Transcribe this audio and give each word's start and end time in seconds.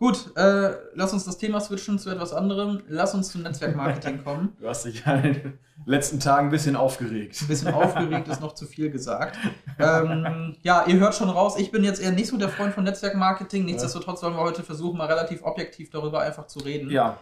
Gut, 0.00 0.34
äh, 0.34 0.70
lass 0.94 1.12
uns 1.12 1.26
das 1.26 1.36
Thema 1.36 1.60
switchen 1.60 1.98
zu 1.98 2.08
etwas 2.08 2.32
anderem. 2.32 2.82
Lass 2.88 3.14
uns 3.14 3.30
zum 3.30 3.42
Netzwerkmarketing 3.42 4.24
kommen. 4.24 4.56
Du 4.58 4.66
hast 4.66 4.86
dich 4.86 5.04
ja 5.04 5.16
in 5.16 5.34
den 5.34 5.58
letzten 5.84 6.18
Tagen 6.18 6.46
ein 6.46 6.50
bisschen 6.50 6.74
aufgeregt. 6.74 7.36
Ein 7.42 7.48
bisschen 7.48 7.74
aufgeregt 7.74 8.26
ist 8.28 8.40
noch 8.40 8.54
zu 8.54 8.66
viel 8.66 8.90
gesagt. 8.90 9.36
Ähm, 9.82 10.56
ja, 10.60 10.84
ihr 10.86 10.98
hört 10.98 11.14
schon 11.14 11.30
raus, 11.30 11.54
ich 11.56 11.70
bin 11.70 11.82
jetzt 11.84 12.02
eher 12.02 12.10
nicht 12.10 12.26
so 12.26 12.36
der 12.36 12.50
Freund 12.50 12.74
von 12.74 12.84
Netzwerkmarketing. 12.84 13.64
Nichtsdestotrotz 13.64 14.22
wollen 14.22 14.34
wir 14.34 14.42
heute 14.42 14.62
versuchen, 14.62 14.98
mal 14.98 15.06
relativ 15.06 15.42
objektiv 15.42 15.88
darüber 15.88 16.20
einfach 16.20 16.46
zu 16.48 16.58
reden. 16.58 16.90
Ja. 16.90 17.16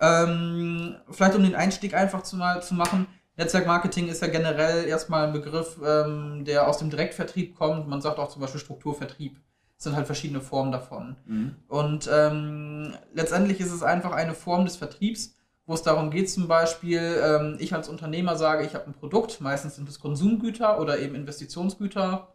Ähm, 0.00 0.96
vielleicht 1.10 1.34
um 1.34 1.42
den 1.42 1.54
Einstieg 1.54 1.92
einfach 1.92 2.22
zu, 2.22 2.36
mal 2.36 2.62
zu 2.62 2.72
machen. 2.74 3.06
Netzwerkmarketing 3.36 4.08
ist 4.08 4.22
ja 4.22 4.28
generell 4.28 4.86
erstmal 4.86 5.26
ein 5.26 5.34
Begriff, 5.34 5.78
ähm, 5.84 6.42
der 6.46 6.66
aus 6.66 6.78
dem 6.78 6.88
Direktvertrieb 6.88 7.54
kommt. 7.54 7.86
Man 7.86 8.00
sagt 8.00 8.18
auch 8.18 8.30
zum 8.30 8.40
Beispiel 8.40 8.60
Strukturvertrieb. 8.60 9.38
Sind 9.82 9.96
halt 9.96 10.04
verschiedene 10.04 10.42
Formen 10.42 10.72
davon. 10.72 11.16
Mhm. 11.24 11.54
Und 11.66 12.08
ähm, 12.12 12.92
letztendlich 13.14 13.60
ist 13.60 13.72
es 13.72 13.82
einfach 13.82 14.12
eine 14.12 14.34
Form 14.34 14.66
des 14.66 14.76
Vertriebs, 14.76 15.34
wo 15.64 15.72
es 15.72 15.82
darum 15.82 16.10
geht, 16.10 16.28
zum 16.28 16.48
Beispiel, 16.48 17.00
ähm, 17.24 17.56
ich 17.58 17.72
als 17.72 17.88
Unternehmer 17.88 18.36
sage, 18.36 18.66
ich 18.66 18.74
habe 18.74 18.88
ein 18.88 18.92
Produkt, 18.92 19.40
meistens 19.40 19.76
sind 19.76 19.88
es 19.88 19.98
Konsumgüter 19.98 20.78
oder 20.80 20.98
eben 20.98 21.14
Investitionsgüter. 21.14 22.28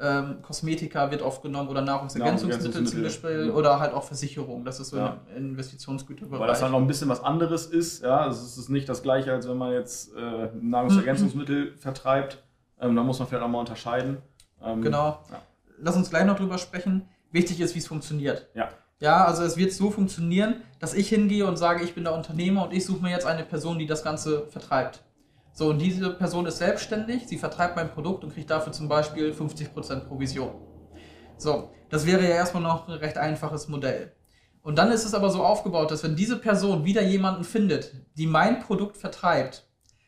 Ähm, 0.00 0.40
Kosmetika 0.40 1.10
wird 1.10 1.20
oft 1.20 1.42
genommen 1.42 1.68
oder 1.68 1.82
Nahrungsergänzungsmittel 1.82 2.86
zum 2.86 3.02
Beispiel 3.02 3.48
ja. 3.48 3.52
oder 3.52 3.78
halt 3.78 3.92
auch 3.92 4.04
Versicherung. 4.04 4.64
Das 4.64 4.80
ist 4.80 4.88
so 4.88 4.96
Ja. 4.96 5.18
ein 5.36 5.50
Investitionsgüterbereich. 5.50 6.40
Weil 6.40 6.48
das 6.48 6.62
halt 6.62 6.72
noch 6.72 6.80
ein 6.80 6.86
bisschen 6.86 7.10
was 7.10 7.22
anderes 7.22 7.66
ist. 7.66 8.02
Ja, 8.02 8.22
also 8.22 8.42
es 8.46 8.56
ist 8.56 8.70
nicht 8.70 8.88
das 8.88 9.02
gleiche, 9.02 9.30
als 9.30 9.46
wenn 9.46 9.58
man 9.58 9.72
jetzt 9.72 10.16
äh, 10.16 10.48
Nahrungsergänzungsmittel 10.58 11.74
vertreibt. 11.76 12.42
Ähm, 12.80 12.96
da 12.96 13.02
muss 13.02 13.18
man 13.18 13.28
vielleicht 13.28 13.44
auch 13.44 13.48
mal 13.48 13.58
unterscheiden. 13.60 14.16
Ähm, 14.64 14.80
Genau. 14.80 15.18
Ja. 15.30 15.42
Lass 15.84 15.96
uns 15.96 16.10
gleich 16.10 16.24
noch 16.24 16.36
drüber 16.36 16.58
sprechen. 16.58 17.08
Wichtig 17.32 17.60
ist, 17.60 17.74
wie 17.74 17.80
es 17.80 17.88
funktioniert. 17.88 18.48
Ja. 18.54 18.68
Ja, 19.00 19.24
also 19.24 19.42
es 19.42 19.56
wird 19.56 19.72
so 19.72 19.90
funktionieren, 19.90 20.62
dass 20.78 20.94
ich 20.94 21.08
hingehe 21.08 21.44
und 21.44 21.56
sage, 21.56 21.82
ich 21.82 21.94
bin 21.94 22.04
der 22.04 22.14
Unternehmer 22.14 22.62
und 22.64 22.72
ich 22.72 22.84
suche 22.86 23.02
mir 23.02 23.10
jetzt 23.10 23.26
eine 23.26 23.42
Person, 23.42 23.80
die 23.80 23.86
das 23.86 24.04
Ganze 24.04 24.46
vertreibt. 24.46 25.02
So, 25.52 25.70
und 25.70 25.80
diese 25.80 26.10
Person 26.10 26.46
ist 26.46 26.58
selbstständig, 26.58 27.26
sie 27.26 27.36
vertreibt 27.36 27.74
mein 27.74 27.90
Produkt 27.90 28.22
und 28.22 28.32
kriegt 28.32 28.48
dafür 28.48 28.72
zum 28.72 28.88
Beispiel 28.88 29.32
50% 29.32 30.04
Provision. 30.04 30.52
So, 31.36 31.72
das 31.90 32.06
wäre 32.06 32.22
ja 32.22 32.36
erstmal 32.36 32.62
noch 32.62 32.86
ein 32.86 32.94
recht 32.94 33.18
einfaches 33.18 33.66
Modell. 33.66 34.12
Und 34.62 34.78
dann 34.78 34.92
ist 34.92 35.04
es 35.04 35.14
aber 35.14 35.30
so 35.30 35.42
aufgebaut, 35.42 35.90
dass 35.90 36.04
wenn 36.04 36.14
diese 36.14 36.38
Person 36.38 36.84
wieder 36.84 37.02
jemanden 37.02 37.42
findet, 37.42 37.92
die 38.16 38.28
mein 38.28 38.60
Produkt 38.60 38.96
vertreibt, 38.96 39.66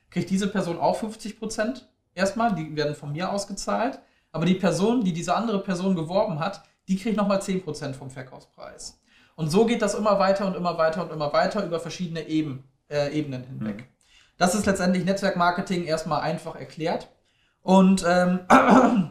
kriegt 0.09 0.31
diese 0.31 0.47
Person 0.47 0.79
auch 0.79 1.03
50% 1.03 1.83
erstmal, 2.15 2.55
die 2.55 2.77
werden 2.77 2.95
von 2.95 3.11
mir 3.11 3.33
ausgezahlt. 3.33 3.99
Aber 4.35 4.47
die 4.47 4.55
Person, 4.55 5.05
die 5.05 5.13
diese 5.13 5.37
andere 5.37 5.61
Person 5.61 5.95
geworben 5.95 6.41
hat, 6.41 6.61
die 6.89 6.97
kriegt 6.97 7.17
nochmal 7.17 7.39
10% 7.39 7.95
vom 7.95 8.11
Verkaufspreis. 8.11 9.01
Und 9.37 9.49
so 9.49 9.65
geht 9.65 9.81
das 9.81 9.95
immer 9.95 10.19
weiter 10.19 10.45
und 10.49 10.57
immer 10.57 10.77
weiter 10.77 11.05
und 11.05 11.13
immer 11.13 11.33
weiter 11.33 11.65
über 11.65 11.79
verschiedene 11.79 12.27
Eben, 12.27 12.65
äh, 12.91 13.17
Ebenen 13.17 13.45
hinweg. 13.45 13.89
Das 14.37 14.57
ist 14.57 14.67
letztendlich 14.67 15.05
Netzwerkmarketing 15.05 15.85
erstmal 15.85 16.23
einfach 16.23 16.57
erklärt. 16.57 17.11
Und 17.63 18.05
ähm, 18.09 18.41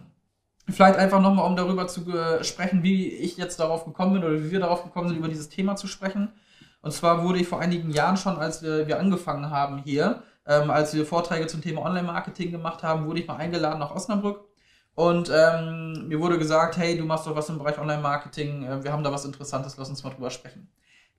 vielleicht 0.70 1.00
einfach 1.00 1.22
nochmal, 1.22 1.48
um 1.48 1.56
darüber 1.56 1.88
zu 1.88 2.02
sprechen, 2.42 2.84
wie 2.84 3.08
ich 3.08 3.38
jetzt 3.38 3.62
darauf 3.62 3.86
gekommen 3.86 4.16
bin 4.16 4.26
oder 4.26 4.44
wie 4.44 4.52
wir 4.52 4.60
darauf 4.60 4.84
gekommen 4.84 5.08
sind, 5.08 5.20
über 5.20 5.30
dieses 5.30 5.48
Thema 5.48 5.78
zu 5.78 5.88
sprechen. 5.88 6.34
Und 6.82 6.92
zwar 6.92 7.24
wurde 7.24 7.40
ich 7.40 7.48
vor 7.48 7.62
einigen 7.62 7.92
Jahren 7.92 8.18
schon, 8.18 8.36
als 8.36 8.62
wir, 8.62 8.90
wir 8.90 9.00
angefangen 9.00 9.50
haben 9.50 9.78
hier, 9.86 10.22
ähm, 10.46 10.70
als 10.70 10.94
wir 10.94 11.06
Vorträge 11.06 11.48
zum 11.48 11.62
Thema 11.62 11.84
Online-Marketing 11.84 12.52
gemacht 12.52 12.84
haben, 12.84 13.06
wurde 13.06 13.22
ich 13.22 13.28
mal 13.28 13.38
eingeladen 13.38 13.80
nach 13.80 13.96
Osnabrück. 13.96 14.42
Und 14.96 15.32
ähm, 15.34 16.08
mir 16.08 16.20
wurde 16.20 16.38
gesagt, 16.38 16.78
hey, 16.78 16.98
du 16.98 17.06
machst 17.06 17.26
doch 17.26 17.36
was 17.36 17.50
im 17.50 17.58
Bereich 17.58 17.80
Online-Marketing, 17.80 18.64
äh, 18.64 18.84
wir 18.84 18.92
haben 18.92 19.04
da 19.04 19.12
was 19.12 19.26
Interessantes, 19.26 19.76
lass 19.78 19.90
uns 19.90 20.04
mal 20.04 20.12
drüber 20.12 20.30
sprechen. 20.30 20.70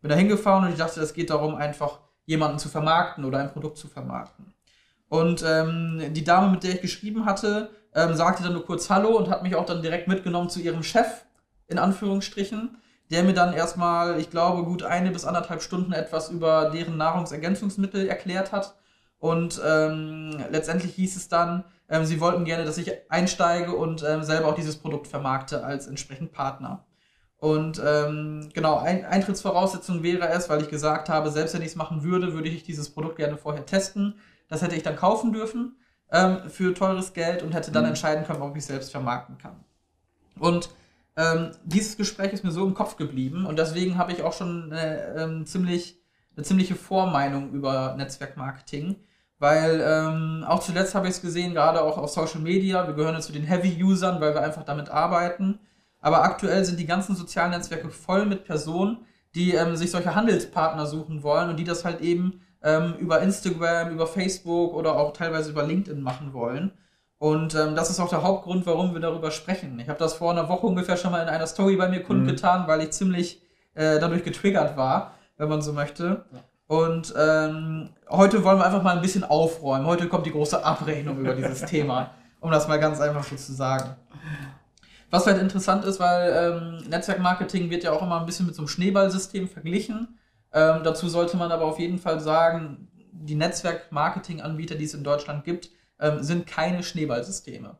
Bin 0.00 0.10
da 0.10 0.16
hingefahren 0.16 0.64
und 0.64 0.70
ich 0.70 0.78
dachte, 0.78 1.00
es 1.00 1.14
geht 1.14 1.30
darum, 1.30 1.56
einfach 1.56 1.98
jemanden 2.26 2.58
zu 2.58 2.68
vermarkten 2.68 3.24
oder 3.24 3.38
ein 3.38 3.52
Produkt 3.52 3.78
zu 3.78 3.88
vermarkten. 3.88 4.54
Und 5.08 5.44
ähm, 5.46 6.02
die 6.10 6.24
Dame, 6.24 6.50
mit 6.50 6.62
der 6.62 6.74
ich 6.74 6.80
geschrieben 6.80 7.24
hatte, 7.24 7.70
ähm, 7.94 8.14
sagte 8.14 8.42
dann 8.42 8.52
nur 8.52 8.64
kurz 8.64 8.90
Hallo 8.90 9.16
und 9.16 9.28
hat 9.28 9.42
mich 9.42 9.54
auch 9.54 9.66
dann 9.66 9.82
direkt 9.82 10.08
mitgenommen 10.08 10.50
zu 10.50 10.60
ihrem 10.60 10.82
Chef, 10.82 11.24
in 11.68 11.78
Anführungsstrichen, 11.78 12.76
der 13.10 13.22
mir 13.22 13.34
dann 13.34 13.54
erstmal, 13.54 14.18
ich 14.18 14.30
glaube, 14.30 14.64
gut 14.64 14.82
eine 14.82 15.10
bis 15.10 15.24
anderthalb 15.24 15.62
Stunden 15.62 15.92
etwas 15.92 16.30
über 16.30 16.70
deren 16.70 16.96
Nahrungsergänzungsmittel 16.96 18.08
erklärt 18.08 18.52
hat. 18.52 18.74
Und 19.18 19.60
ähm, 19.64 20.44
letztendlich 20.50 20.94
hieß 20.94 21.16
es 21.16 21.28
dann, 21.28 21.64
ähm, 21.88 22.04
sie 22.04 22.20
wollten 22.20 22.44
gerne, 22.44 22.64
dass 22.64 22.78
ich 22.78 22.92
einsteige 23.10 23.74
und 23.74 24.02
ähm, 24.02 24.22
selber 24.22 24.48
auch 24.48 24.54
dieses 24.54 24.76
Produkt 24.76 25.06
vermarkte 25.06 25.64
als 25.64 25.86
entsprechend 25.86 26.32
Partner. 26.32 26.84
Und 27.38 27.82
ähm, 27.84 28.48
genau, 28.54 28.78
ein, 28.78 29.04
Eintrittsvoraussetzung 29.04 30.02
wäre 30.02 30.28
es, 30.28 30.48
weil 30.48 30.62
ich 30.62 30.70
gesagt 30.70 31.08
habe, 31.10 31.30
selbst 31.30 31.54
wenn 31.54 31.60
ich 31.60 31.68
es 31.68 31.76
machen 31.76 32.02
würde, 32.02 32.32
würde 32.32 32.48
ich 32.48 32.62
dieses 32.62 32.88
Produkt 32.88 33.16
gerne 33.16 33.36
vorher 33.36 33.66
testen. 33.66 34.14
Das 34.48 34.62
hätte 34.62 34.76
ich 34.76 34.82
dann 34.82 34.96
kaufen 34.96 35.32
dürfen 35.32 35.76
ähm, 36.10 36.38
für 36.48 36.72
teures 36.72 37.12
Geld 37.12 37.42
und 37.42 37.52
hätte 37.52 37.70
dann 37.70 37.82
Mhm. 37.82 37.90
entscheiden 37.90 38.24
können, 38.24 38.40
ob 38.40 38.56
ich 38.56 38.64
selbst 38.64 38.92
vermarkten 38.92 39.36
kann. 39.36 39.62
Und 40.38 40.70
ähm, 41.16 41.50
dieses 41.64 41.96
Gespräch 41.96 42.32
ist 42.32 42.44
mir 42.44 42.50
so 42.50 42.64
im 42.66 42.74
Kopf 42.74 42.96
geblieben 42.96 43.46
und 43.46 43.58
deswegen 43.58 43.98
habe 43.98 44.12
ich 44.12 44.22
auch 44.22 44.32
schon 44.32 44.72
eine, 44.72 45.14
ähm, 45.16 45.46
ziemlich, 45.46 46.00
eine 46.36 46.44
ziemliche 46.44 46.74
Vormeinung 46.74 47.52
über 47.52 47.94
Netzwerkmarketing. 47.96 48.96
Weil 49.44 49.84
ähm, 49.86 50.42
auch 50.48 50.60
zuletzt 50.60 50.94
habe 50.94 51.06
ich 51.06 51.16
es 51.16 51.20
gesehen, 51.20 51.52
gerade 51.52 51.82
auch 51.82 51.98
auf 51.98 52.08
Social 52.08 52.40
Media. 52.40 52.86
Wir 52.86 52.94
gehören 52.94 53.12
ja 53.12 53.20
zu 53.20 53.30
den 53.30 53.42
Heavy-Usern, 53.42 54.18
weil 54.18 54.32
wir 54.32 54.40
einfach 54.40 54.62
damit 54.62 54.88
arbeiten. 54.88 55.58
Aber 56.00 56.22
aktuell 56.22 56.64
sind 56.64 56.80
die 56.80 56.86
ganzen 56.86 57.14
sozialen 57.14 57.50
Netzwerke 57.50 57.90
voll 57.90 58.24
mit 58.24 58.46
Personen, 58.46 59.04
die 59.34 59.52
ähm, 59.52 59.76
sich 59.76 59.90
solche 59.90 60.14
Handelspartner 60.14 60.86
suchen 60.86 61.22
wollen 61.22 61.50
und 61.50 61.58
die 61.58 61.64
das 61.64 61.84
halt 61.84 62.00
eben 62.00 62.40
ähm, 62.62 62.94
über 62.98 63.20
Instagram, 63.20 63.90
über 63.90 64.06
Facebook 64.06 64.72
oder 64.72 64.96
auch 64.96 65.12
teilweise 65.12 65.50
über 65.50 65.64
LinkedIn 65.64 66.00
machen 66.00 66.32
wollen. 66.32 66.72
Und 67.18 67.54
ähm, 67.54 67.74
das 67.74 67.90
ist 67.90 68.00
auch 68.00 68.08
der 68.08 68.22
Hauptgrund, 68.22 68.64
warum 68.64 68.94
wir 68.94 69.00
darüber 69.02 69.30
sprechen. 69.30 69.78
Ich 69.78 69.90
habe 69.90 69.98
das 69.98 70.14
vor 70.14 70.30
einer 70.30 70.48
Woche 70.48 70.66
ungefähr 70.66 70.96
schon 70.96 71.12
mal 71.12 71.22
in 71.22 71.28
einer 71.28 71.46
Story 71.46 71.76
bei 71.76 71.90
mir 71.90 72.02
kundgetan, 72.02 72.66
weil 72.66 72.80
ich 72.80 72.92
ziemlich 72.92 73.42
äh, 73.74 74.00
dadurch 74.00 74.24
getriggert 74.24 74.78
war, 74.78 75.16
wenn 75.36 75.50
man 75.50 75.60
so 75.60 75.74
möchte. 75.74 76.24
Ja. 76.32 76.38
Und 76.74 77.14
ähm, 77.16 77.90
heute 78.10 78.42
wollen 78.42 78.58
wir 78.58 78.66
einfach 78.66 78.82
mal 78.82 78.96
ein 78.96 79.00
bisschen 79.00 79.22
aufräumen. 79.22 79.86
Heute 79.86 80.08
kommt 80.08 80.26
die 80.26 80.32
große 80.32 80.64
Abrechnung 80.64 81.20
über 81.20 81.32
dieses 81.34 81.60
Thema, 81.66 82.10
um 82.40 82.50
das 82.50 82.66
mal 82.66 82.80
ganz 82.80 83.00
einfach 83.00 83.22
so 83.22 83.36
zu 83.36 83.52
sagen. 83.52 83.94
Was 85.08 85.24
halt 85.28 85.40
interessant 85.40 85.84
ist, 85.84 86.00
weil 86.00 86.32
ähm, 86.82 86.88
Netzwerkmarketing 86.88 87.70
wird 87.70 87.84
ja 87.84 87.92
auch 87.92 88.02
immer 88.02 88.18
ein 88.18 88.26
bisschen 88.26 88.46
mit 88.46 88.56
so 88.56 88.62
einem 88.62 88.68
Schneeballsystem 88.68 89.48
verglichen. 89.48 90.18
Ähm, 90.52 90.80
dazu 90.82 91.08
sollte 91.08 91.36
man 91.36 91.52
aber 91.52 91.64
auf 91.64 91.78
jeden 91.78 92.00
Fall 92.00 92.18
sagen, 92.18 92.88
die 93.12 93.36
Netzwerkmarketing-Anbieter, 93.36 94.74
die 94.74 94.84
es 94.84 94.94
in 94.94 95.04
Deutschland 95.04 95.44
gibt, 95.44 95.70
ähm, 96.00 96.24
sind 96.24 96.48
keine 96.48 96.82
Schneeballsysteme. 96.82 97.76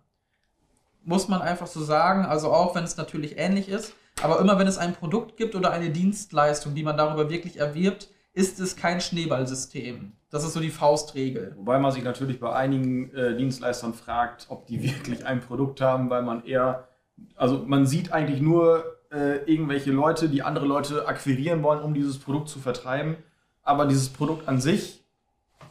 Muss 1.02 1.26
man 1.26 1.42
einfach 1.42 1.66
so 1.66 1.82
sagen, 1.82 2.26
also 2.26 2.52
auch 2.52 2.76
wenn 2.76 2.84
es 2.84 2.96
natürlich 2.96 3.38
ähnlich 3.38 3.68
ist, 3.68 3.94
aber 4.22 4.38
immer 4.38 4.56
wenn 4.60 4.68
es 4.68 4.78
ein 4.78 4.94
Produkt 4.94 5.36
gibt 5.36 5.56
oder 5.56 5.72
eine 5.72 5.90
Dienstleistung, 5.90 6.76
die 6.76 6.84
man 6.84 6.96
darüber 6.96 7.28
wirklich 7.28 7.58
erwirbt, 7.58 8.10
ist 8.34 8.58
es 8.58 8.76
kein 8.76 9.00
Schneeballsystem. 9.00 10.12
Das 10.28 10.44
ist 10.44 10.52
so 10.52 10.60
die 10.60 10.70
Faustregel. 10.70 11.54
Wobei 11.56 11.78
man 11.78 11.92
sich 11.92 12.02
natürlich 12.02 12.40
bei 12.40 12.52
einigen 12.52 13.14
äh, 13.14 13.36
Dienstleistern 13.36 13.94
fragt, 13.94 14.46
ob 14.50 14.66
die 14.66 14.82
wirklich 14.94 15.24
ein 15.24 15.40
Produkt 15.40 15.80
haben, 15.80 16.10
weil 16.10 16.22
man 16.22 16.44
eher, 16.44 16.88
also 17.36 17.64
man 17.64 17.86
sieht 17.86 18.12
eigentlich 18.12 18.42
nur 18.42 18.84
äh, 19.12 19.36
irgendwelche 19.50 19.92
Leute, 19.92 20.28
die 20.28 20.42
andere 20.42 20.66
Leute 20.66 21.06
akquirieren 21.06 21.62
wollen, 21.62 21.80
um 21.80 21.94
dieses 21.94 22.18
Produkt 22.18 22.48
zu 22.48 22.58
vertreiben. 22.58 23.16
Aber 23.62 23.86
dieses 23.86 24.08
Produkt 24.08 24.48
an 24.48 24.60
sich 24.60 25.04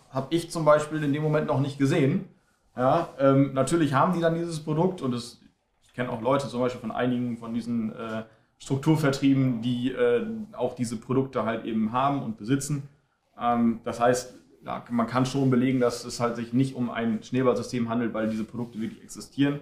habe 0.09 0.27
ich 0.29 0.49
zum 0.49 0.63
Beispiel 0.63 1.03
in 1.03 1.11
dem 1.11 1.21
Moment 1.21 1.47
noch 1.47 1.59
nicht 1.59 1.77
gesehen. 1.77 2.29
Ja, 2.77 3.09
ähm, 3.19 3.53
natürlich 3.53 3.93
haben 3.93 4.13
die 4.13 4.21
dann 4.21 4.35
dieses 4.35 4.61
Produkt 4.61 5.01
und 5.01 5.13
es, 5.13 5.41
ich 5.83 5.93
kenne 5.93 6.09
auch 6.09 6.21
Leute 6.21 6.47
zum 6.47 6.61
Beispiel 6.61 6.81
von 6.81 6.91
einigen 6.91 7.37
von 7.37 7.53
diesen 7.53 7.93
äh, 7.93 8.23
Strukturvertrieben, 8.59 9.61
die 9.61 9.91
äh, 9.91 10.25
auch 10.53 10.75
diese 10.75 10.97
Produkte 10.97 11.45
halt 11.45 11.65
eben 11.65 11.91
haben 11.91 12.23
und 12.23 12.37
besitzen. 12.37 12.83
Ähm, 13.39 13.81
das 13.83 13.99
heißt, 13.99 14.35
ja, 14.65 14.83
man 14.89 15.07
kann 15.07 15.25
schon 15.25 15.49
belegen, 15.49 15.79
dass 15.79 16.05
es 16.05 16.19
halt 16.19 16.35
sich 16.35 16.53
nicht 16.53 16.75
um 16.75 16.89
ein 16.89 17.21
Schneeballsystem 17.21 17.89
handelt, 17.89 18.13
weil 18.13 18.29
diese 18.29 18.45
Produkte 18.45 18.79
wirklich 18.79 19.03
existieren. 19.03 19.59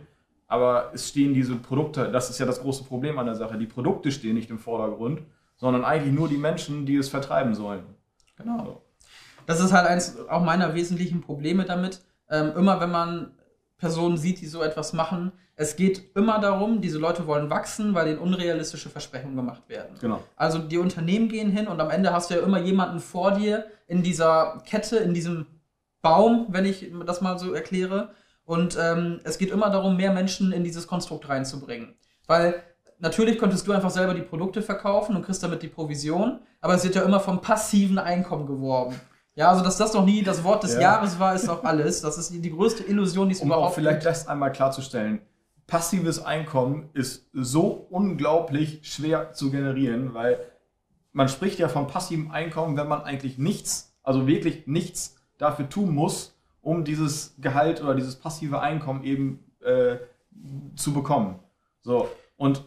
Aber 0.48 0.92
es 0.94 1.10
stehen 1.10 1.34
diese 1.34 1.56
Produkte, 1.56 2.12
das 2.12 2.30
ist 2.30 2.40
ja 2.40 2.46
das 2.46 2.62
große 2.62 2.84
Problem 2.84 3.18
an 3.18 3.26
der 3.26 3.36
Sache, 3.36 3.58
die 3.58 3.66
Produkte 3.66 4.12
stehen 4.12 4.36
nicht 4.36 4.50
im 4.50 4.60
Vordergrund, 4.60 5.22
sondern 5.56 5.86
eigentlich 5.86 6.14
nur 6.14 6.28
die 6.28 6.38
Menschen, 6.38 6.86
die 6.86 6.98
es 6.98 7.10
vertreiben 7.10 7.56
sollen. 7.56 7.84
Genau. 8.38 8.82
Das 9.46 9.60
ist 9.60 9.72
halt 9.72 9.88
eins 9.88 10.18
auch 10.30 10.44
meiner 10.44 10.74
wesentlichen 10.74 11.22
Probleme 11.22 11.66
damit. 11.66 12.02
Ähm, 12.30 12.52
immer 12.56 12.80
wenn 12.80 12.92
man 12.92 13.32
Personen 13.82 14.16
sieht, 14.16 14.40
die 14.42 14.48
so 14.48 14.62
etwas 14.62 14.94
machen, 14.94 15.32
es 15.56 15.76
geht 15.76 16.16
immer 16.16 16.40
darum, 16.40 16.82
diese 16.82 17.00
Leute 17.00 17.28
wollen 17.28 17.50
wachsen, 17.50 17.94
weil 17.94 18.08
ihnen 18.08 18.20
unrealistische 18.20 18.90
Versprechungen 18.90 19.36
gemacht 19.36 19.68
werden. 19.68 19.98
Genau. 20.00 20.24
Also 20.36 20.60
die 20.60 20.78
Unternehmen 20.78 21.30
gehen 21.30 21.52
hin 21.52 21.68
und 21.68 21.80
am 21.80 21.90
Ende 21.90 22.14
hast 22.14 22.30
du 22.30 22.36
ja 22.36 22.42
immer 22.42 22.60
jemanden 22.60 23.00
vor 23.00 23.32
dir 23.32 23.66
in 23.88 24.04
dieser 24.04 24.62
Kette, 24.66 24.98
in 24.98 25.14
diesem 25.14 25.48
Baum, 26.02 26.48
wenn 26.50 26.66
ich 26.66 26.92
das 27.06 27.22
mal 27.22 27.38
so 27.40 27.54
erkläre. 27.54 28.12
Und 28.46 28.78
ähm, 28.80 29.20
es 29.24 29.38
geht 29.38 29.52
immer 29.52 29.70
darum, 29.70 29.98
mehr 29.98 30.14
Menschen 30.14 30.52
in 30.52 30.64
dieses 30.64 30.88
Konstrukt 30.88 31.28
reinzubringen. 31.28 31.96
Weil 32.28 32.64
natürlich 33.00 33.40
könntest 33.40 33.68
du 33.68 33.72
einfach 33.72 33.92
selber 33.92 34.14
die 34.14 34.22
Produkte 34.22 34.62
verkaufen 34.62 35.16
und 35.16 35.26
kriegst 35.26 35.44
damit 35.44 35.64
die 35.64 35.68
Provision, 35.68 36.40
aber 36.60 36.76
es 36.76 36.84
wird 36.84 36.96
ja 36.96 37.02
immer 37.02 37.20
vom 37.20 37.42
passiven 37.42 37.98
Einkommen 37.98 38.46
geworben. 38.46 39.00
Ja, 39.36 39.50
also 39.50 39.64
dass 39.64 39.78
das 39.78 39.94
noch 39.94 40.06
nie 40.06 40.24
das 40.24 40.44
Wort 40.44 40.64
des 40.64 40.74
Ja. 40.76 40.82
Jahres 40.82 41.20
war, 41.20 41.34
ist 41.34 41.48
auch 41.50 41.64
alles. 41.64 42.02
Das 42.02 42.18
ist 42.18 42.32
die, 42.32 42.52
größte 42.52 42.84
Illusion, 42.84 43.30
die 43.30 43.36
es 43.36 43.42
Um 43.42 43.52
auch 43.52 43.58
überhaupt 43.58 43.76
vielleicht 43.76 44.00
gibt. 44.02 44.06
das 44.06 44.28
einmal 44.28 44.52
klarzustellen. 44.52 45.22
Passives 45.68 46.24
Einkommen 46.24 46.90
ist 46.94 47.30
so 47.34 47.88
unglaublich 47.90 48.82
schwer 48.84 49.32
zu 49.32 49.52
generieren, 49.52 50.14
weil 50.14 50.40
man 51.14 51.30
spricht 51.30 51.60
ja 51.60 51.70
von 51.70 51.88
passivem 51.88 52.32
Einkommen, 52.32 52.76
wenn 52.76 52.88
man 52.88 53.04
eigentlich 53.04 53.38
nichts, 53.38 53.96
also 54.04 54.28
wirklich 54.28 54.68
nichts 54.68 55.16
dafür 55.38 55.70
tun 55.70 55.96
muss, 55.96 56.38
um 56.62 56.84
dieses 56.84 57.36
Gehalt 57.40 57.82
oder 57.82 57.96
dieses 57.96 58.18
passive 58.18 58.60
Einkommen 58.60 59.04
eben 59.04 59.44
äh, 59.62 59.98
zu 60.76 60.94
bekommen. 60.94 61.40
So, 61.84 62.10
und 62.36 62.64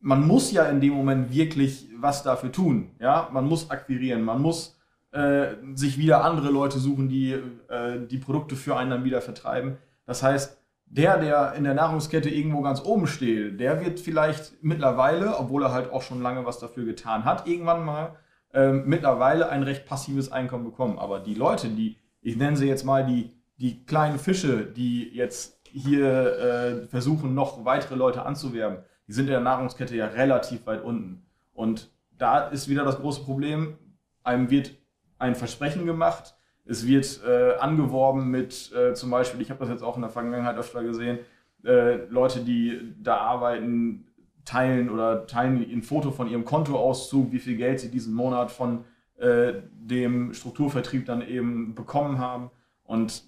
man 0.00 0.26
muss 0.26 0.50
ja 0.50 0.64
in 0.64 0.80
dem 0.80 0.94
Moment 0.94 1.32
wirklich 1.32 1.88
was 1.98 2.22
dafür 2.22 2.52
tun. 2.52 2.90
Ja, 2.98 3.28
man 3.32 3.46
muss 3.46 3.70
akquirieren, 3.70 4.22
man 4.22 4.40
muss 4.42 4.78
äh, 5.14 5.56
sich 5.74 5.96
wieder 5.96 6.24
andere 6.24 6.50
Leute 6.50 6.78
suchen, 6.78 7.08
die 7.08 7.32
äh, 7.68 8.06
die 8.10 8.18
Produkte 8.18 8.56
für 8.56 8.76
einen 8.76 8.90
dann 8.90 9.04
wieder 9.04 9.20
vertreiben. 9.20 9.78
Das 10.06 10.22
heißt, 10.22 10.58
der, 10.86 11.18
der 11.18 11.54
in 11.54 11.64
der 11.64 11.74
Nahrungskette 11.74 12.28
irgendwo 12.28 12.60
ganz 12.62 12.82
oben 12.84 13.06
steht, 13.06 13.58
der 13.60 13.84
wird 13.84 14.00
vielleicht 14.00 14.62
mittlerweile, 14.62 15.38
obwohl 15.38 15.62
er 15.62 15.72
halt 15.72 15.90
auch 15.92 16.02
schon 16.02 16.20
lange 16.20 16.44
was 16.46 16.58
dafür 16.58 16.84
getan 16.84 17.24
hat, 17.24 17.46
irgendwann 17.46 17.84
mal 17.84 18.16
ähm, 18.52 18.84
mittlerweile 18.86 19.48
ein 19.48 19.62
recht 19.62 19.86
passives 19.86 20.30
Einkommen 20.30 20.64
bekommen. 20.64 20.98
Aber 20.98 21.20
die 21.20 21.34
Leute, 21.34 21.68
die, 21.68 21.96
ich 22.20 22.36
nenne 22.36 22.56
sie 22.56 22.66
jetzt 22.66 22.84
mal 22.84 23.06
die, 23.06 23.30
die 23.56 23.84
kleinen 23.86 24.18
Fische, 24.18 24.66
die 24.66 25.08
jetzt 25.14 25.60
hier 25.64 26.38
äh, 26.38 26.86
versuchen, 26.88 27.34
noch 27.34 27.64
weitere 27.64 27.94
Leute 27.94 28.24
anzuwerben, 28.24 28.78
die 29.06 29.12
sind 29.12 29.26
in 29.26 29.32
der 29.32 29.40
Nahrungskette 29.40 29.96
ja 29.96 30.06
relativ 30.06 30.66
weit 30.66 30.82
unten. 30.82 31.26
Und 31.52 31.90
da 32.16 32.48
ist 32.48 32.68
wieder 32.68 32.84
das 32.84 32.98
große 32.98 33.22
Problem, 33.22 33.78
einem 34.22 34.50
wird 34.50 34.72
ein 35.18 35.34
Versprechen 35.34 35.86
gemacht, 35.86 36.34
es 36.66 36.86
wird 36.86 37.20
äh, 37.26 37.56
angeworben 37.56 38.30
mit 38.30 38.72
äh, 38.72 38.94
zum 38.94 39.10
Beispiel, 39.10 39.40
ich 39.40 39.50
habe 39.50 39.60
das 39.60 39.68
jetzt 39.68 39.82
auch 39.82 39.96
in 39.96 40.02
der 40.02 40.10
Vergangenheit 40.10 40.56
öfter 40.56 40.82
gesehen, 40.82 41.18
äh, 41.64 42.06
Leute, 42.06 42.40
die 42.40 42.94
da 43.02 43.18
arbeiten, 43.18 44.06
teilen 44.44 44.90
oder 44.90 45.26
teilen 45.26 45.64
ein 45.70 45.82
Foto 45.82 46.10
von 46.10 46.28
ihrem 46.28 46.44
Kontoauszug, 46.44 47.32
wie 47.32 47.38
viel 47.38 47.56
Geld 47.56 47.80
sie 47.80 47.90
diesen 47.90 48.14
Monat 48.14 48.50
von 48.50 48.84
äh, 49.16 49.54
dem 49.72 50.34
Strukturvertrieb 50.34 51.06
dann 51.06 51.26
eben 51.26 51.74
bekommen 51.74 52.18
haben. 52.18 52.50
Und 52.84 53.24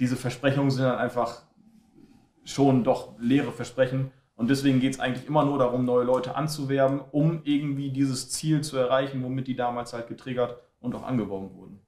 diese 0.00 0.16
Versprechungen 0.16 0.70
sind 0.70 0.84
dann 0.84 0.98
einfach 0.98 1.42
schon 2.44 2.84
doch 2.84 3.18
leere 3.18 3.52
Versprechen. 3.52 4.10
Und 4.36 4.50
deswegen 4.50 4.80
geht 4.80 4.94
es 4.94 5.00
eigentlich 5.00 5.26
immer 5.26 5.44
nur 5.44 5.58
darum, 5.58 5.84
neue 5.84 6.04
Leute 6.04 6.34
anzuwerben, 6.34 7.00
um 7.12 7.42
irgendwie 7.44 7.90
dieses 7.90 8.30
Ziel 8.30 8.62
zu 8.62 8.76
erreichen, 8.76 9.22
womit 9.22 9.46
die 9.46 9.54
damals 9.54 9.92
halt 9.92 10.08
getriggert 10.08 10.58
und 10.80 10.94
auch 10.94 11.04
angeworben 11.04 11.54
wurden. 11.54 11.80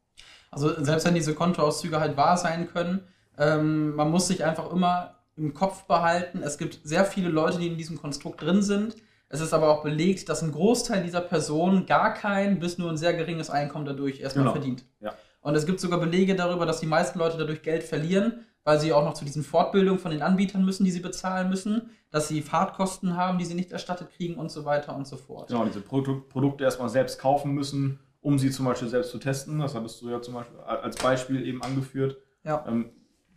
Also 0.50 0.72
selbst 0.82 1.04
wenn 1.06 1.14
diese 1.14 1.34
Kontoauszüge 1.34 1.98
halt 1.98 2.16
wahr 2.16 2.36
sein 2.36 2.68
können, 2.68 3.02
ähm, 3.36 3.94
man 3.96 4.10
muss 4.10 4.28
sich 4.28 4.44
einfach 4.44 4.70
immer 4.72 5.16
im 5.36 5.52
Kopf 5.54 5.84
behalten, 5.84 6.42
es 6.42 6.56
gibt 6.56 6.80
sehr 6.84 7.04
viele 7.04 7.28
Leute, 7.28 7.58
die 7.58 7.66
in 7.66 7.76
diesem 7.76 8.00
Konstrukt 8.00 8.40
drin 8.40 8.62
sind. 8.62 8.96
Es 9.28 9.40
ist 9.40 9.52
aber 9.52 9.68
auch 9.68 9.82
belegt, 9.82 10.28
dass 10.28 10.42
ein 10.42 10.52
Großteil 10.52 11.02
dieser 11.02 11.20
Personen 11.20 11.84
gar 11.84 12.14
kein 12.14 12.60
bis 12.60 12.78
nur 12.78 12.88
ein 12.90 12.96
sehr 12.96 13.12
geringes 13.12 13.50
Einkommen 13.50 13.84
dadurch 13.84 14.20
erstmal 14.20 14.44
Genau. 14.44 14.52
verdient. 14.52 14.84
Ja. 15.00 15.14
Und 15.42 15.56
es 15.56 15.66
gibt 15.66 15.80
sogar 15.80 15.98
Belege 16.00 16.36
darüber, 16.36 16.64
dass 16.64 16.80
die 16.80 16.86
meisten 16.86 17.18
Leute 17.18 17.36
dadurch 17.36 17.62
Geld 17.62 17.82
verlieren, 17.82 18.46
weil 18.66 18.80
sie 18.80 18.92
auch 18.92 19.04
noch 19.04 19.14
zu 19.14 19.24
diesen 19.24 19.44
Fortbildungen 19.44 20.00
von 20.00 20.10
den 20.10 20.22
Anbietern 20.22 20.64
müssen, 20.64 20.84
die 20.84 20.90
sie 20.90 20.98
bezahlen 20.98 21.48
müssen, 21.48 21.90
dass 22.10 22.26
sie 22.26 22.42
Fahrtkosten 22.42 23.16
haben, 23.16 23.38
die 23.38 23.44
sie 23.44 23.54
nicht 23.54 23.70
erstattet 23.70 24.08
kriegen 24.16 24.34
und 24.34 24.50
so 24.50 24.64
weiter 24.64 24.96
und 24.96 25.06
so 25.06 25.16
fort. 25.16 25.48
Genau, 25.48 25.64
diese 25.64 25.80
Produ 25.80 26.22
Produkte 26.28 26.64
erstmal 26.64 26.88
selbst 26.88 27.20
kaufen 27.20 27.52
müssen, 27.52 28.00
um 28.20 28.40
sie 28.40 28.50
zum 28.50 28.66
Beispiel 28.66 28.88
selbst 28.88 29.12
zu 29.12 29.18
testen. 29.18 29.60
Das 29.60 29.76
hattest 29.76 30.02
du 30.02 30.10
ja 30.10 30.20
zum 30.20 30.34
Beispiel 30.34 30.58
als 30.58 30.96
Beispiel 30.96 31.46
eben 31.46 31.62
angeführt. 31.62 32.16
Ja. 32.42 32.64
Ähm, 32.66 32.90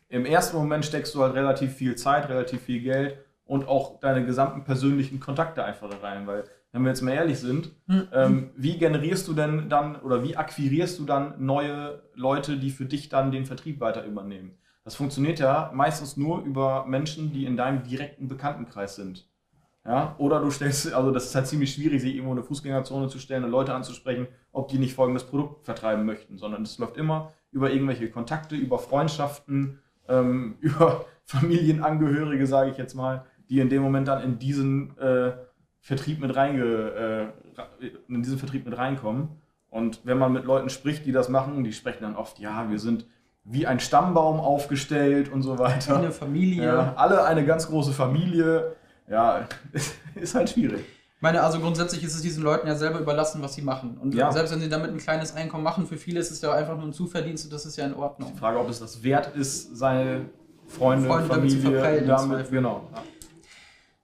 Im 0.07 0.25
ersten 0.25 0.57
Moment 0.57 0.83
steckst 0.83 1.13
du 1.13 1.21
halt 1.21 1.35
relativ 1.35 1.73
viel 1.75 1.95
Zeit, 1.95 2.27
relativ 2.27 2.63
viel 2.63 2.81
Geld 2.81 3.19
und 3.45 3.67
auch 3.67 3.99
deine 3.99 4.25
gesamten 4.25 4.63
persönlichen 4.63 5.19
Kontakte 5.19 5.63
einfach 5.63 5.91
da 5.91 5.97
rein, 5.99 6.25
weil 6.25 6.43
wenn 6.71 6.81
wir 6.81 6.89
jetzt 6.89 7.01
mal 7.01 7.11
ehrlich 7.11 7.37
sind, 7.39 7.69
Hm. 7.87 8.07
ähm, 8.13 8.49
wie 8.55 8.79
generierst 8.79 9.27
du 9.27 9.33
denn 9.33 9.69
dann 9.69 9.95
oder 9.97 10.23
wie 10.23 10.35
akquirierst 10.37 10.97
du 10.97 11.05
dann 11.05 11.35
neue 11.45 12.01
Leute, 12.15 12.57
die 12.57 12.71
für 12.71 12.85
dich 12.85 13.09
dann 13.09 13.31
den 13.31 13.45
Vertrieb 13.45 13.79
weiter 13.79 14.03
übernehmen? 14.05 14.55
Das 14.89 14.95
funktioniert 14.95 15.37
ja 15.37 15.69
meistens 15.71 16.17
nur 16.17 16.41
über 16.41 16.83
Menschen, 16.87 17.31
die 17.31 17.45
in 17.45 17.55
deinem 17.55 17.83
direkten 17.83 18.27
Bekanntenkreis 18.27 18.95
sind. 18.95 19.29
Ja, 19.85 20.15
oder 20.17 20.39
du 20.41 20.49
stellst, 20.49 20.91
also 20.95 21.11
das 21.11 21.25
ist 21.25 21.35
halt 21.35 21.45
ziemlich 21.45 21.75
schwierig, 21.75 22.01
sich 22.01 22.15
irgendwo 22.15 22.31
in 22.31 22.39
eine 22.39 22.47
Fußgängerzone 22.47 23.07
zu 23.07 23.19
stellen 23.19 23.43
und 23.43 23.51
Leute 23.51 23.75
anzusprechen, 23.75 24.25
ob 24.51 24.69
die 24.69 24.79
nicht 24.79 24.95
folgendes 24.95 25.25
Produkt 25.25 25.63
vertreiben 25.63 26.07
möchten, 26.07 26.39
sondern 26.39 26.63
es 26.63 26.79
läuft 26.79 26.97
immer 26.97 27.33
über 27.51 27.69
irgendwelche 27.69 28.09
Kontakte, 28.09 28.55
über 28.55 28.79
Freundschaften, 28.79 29.77
ähm, 30.07 30.57
über 30.59 31.05
Familienangehörige, 31.25 32.47
sage 32.47 32.71
ich 32.71 32.77
jetzt 32.77 32.95
mal, 32.95 33.25
die 33.47 33.59
in 33.59 33.69
dem 33.69 33.83
Moment 33.83 34.07
dann 34.07 34.23
in 34.23 34.39
diesen 34.39 34.97
äh, 34.97 35.33
Vertrieb 35.81 36.19
mit 36.19 36.35
reinge, 36.35 37.33
äh, 37.77 37.91
in 38.07 38.23
diesen 38.23 38.39
Vertrieb 38.39 38.65
mit 38.65 38.75
reinkommen. 38.75 39.39
Und 39.69 40.01
wenn 40.03 40.17
man 40.17 40.33
mit 40.33 40.45
Leuten 40.45 40.71
spricht, 40.71 41.05
die 41.05 41.11
das 41.11 41.29
machen, 41.29 41.63
die 41.63 41.73
sprechen 41.73 42.01
dann 42.01 42.15
oft, 42.15 42.39
ja, 42.39 42.71
wir 42.71 42.79
sind 42.79 43.05
wie 43.43 43.65
ein 43.65 43.79
Stammbaum 43.79 44.39
aufgestellt 44.39 45.31
und 45.31 45.41
so 45.41 45.57
weiter. 45.57 45.97
Eine 45.97 46.11
Familie. 46.11 46.65
Ja, 46.65 46.93
alle 46.95 47.23
eine 47.25 47.45
ganz 47.45 47.67
große 47.67 47.91
Familie. 47.93 48.75
Ja, 49.09 49.47
ist 50.15 50.35
halt 50.35 50.49
schwierig. 50.49 50.81
Ich 51.15 51.21
meine, 51.21 51.43
also 51.43 51.59
grundsätzlich 51.59 52.01
ist 52.03 52.15
es 52.15 52.21
diesen 52.21 52.43
Leuten 52.43 52.67
ja 52.67 52.75
selber 52.75 52.99
überlassen, 52.99 53.41
was 53.41 53.53
sie 53.53 53.61
machen. 53.61 53.97
Und 53.97 54.15
Ja. 54.15 54.31
selbst 54.31 54.53
wenn 54.53 54.61
sie 54.61 54.69
damit 54.69 54.91
ein 54.91 54.97
kleines 54.99 55.35
Einkommen 55.35 55.63
machen, 55.65 55.85
für 55.85 55.97
viele 55.97 56.19
ist 56.19 56.31
es 56.31 56.41
ja 56.41 56.53
einfach 56.53 56.77
nur 56.77 56.85
ein 56.85 56.93
Zuverdienst 56.93 57.43
und 57.45 57.51
das 57.51 57.65
ist 57.65 57.75
ja 57.75 57.85
in 57.85 57.93
Ordnung. 57.93 58.31
Die 58.33 58.39
Frage, 58.39 58.57
ob 58.57 58.69
es 58.69 58.79
das 58.79 59.03
wert 59.03 59.35
ist, 59.35 59.75
seine 59.75 60.27
Freunde, 60.67 61.07
Freunde 61.07 61.27
damit 61.27 61.51
zu 61.51 61.57
Familie 61.57 61.79
verprellen, 61.79 62.01
im 62.03 62.07
damit, 62.07 62.51
genau. 62.51 62.87
Ja. 62.93 63.01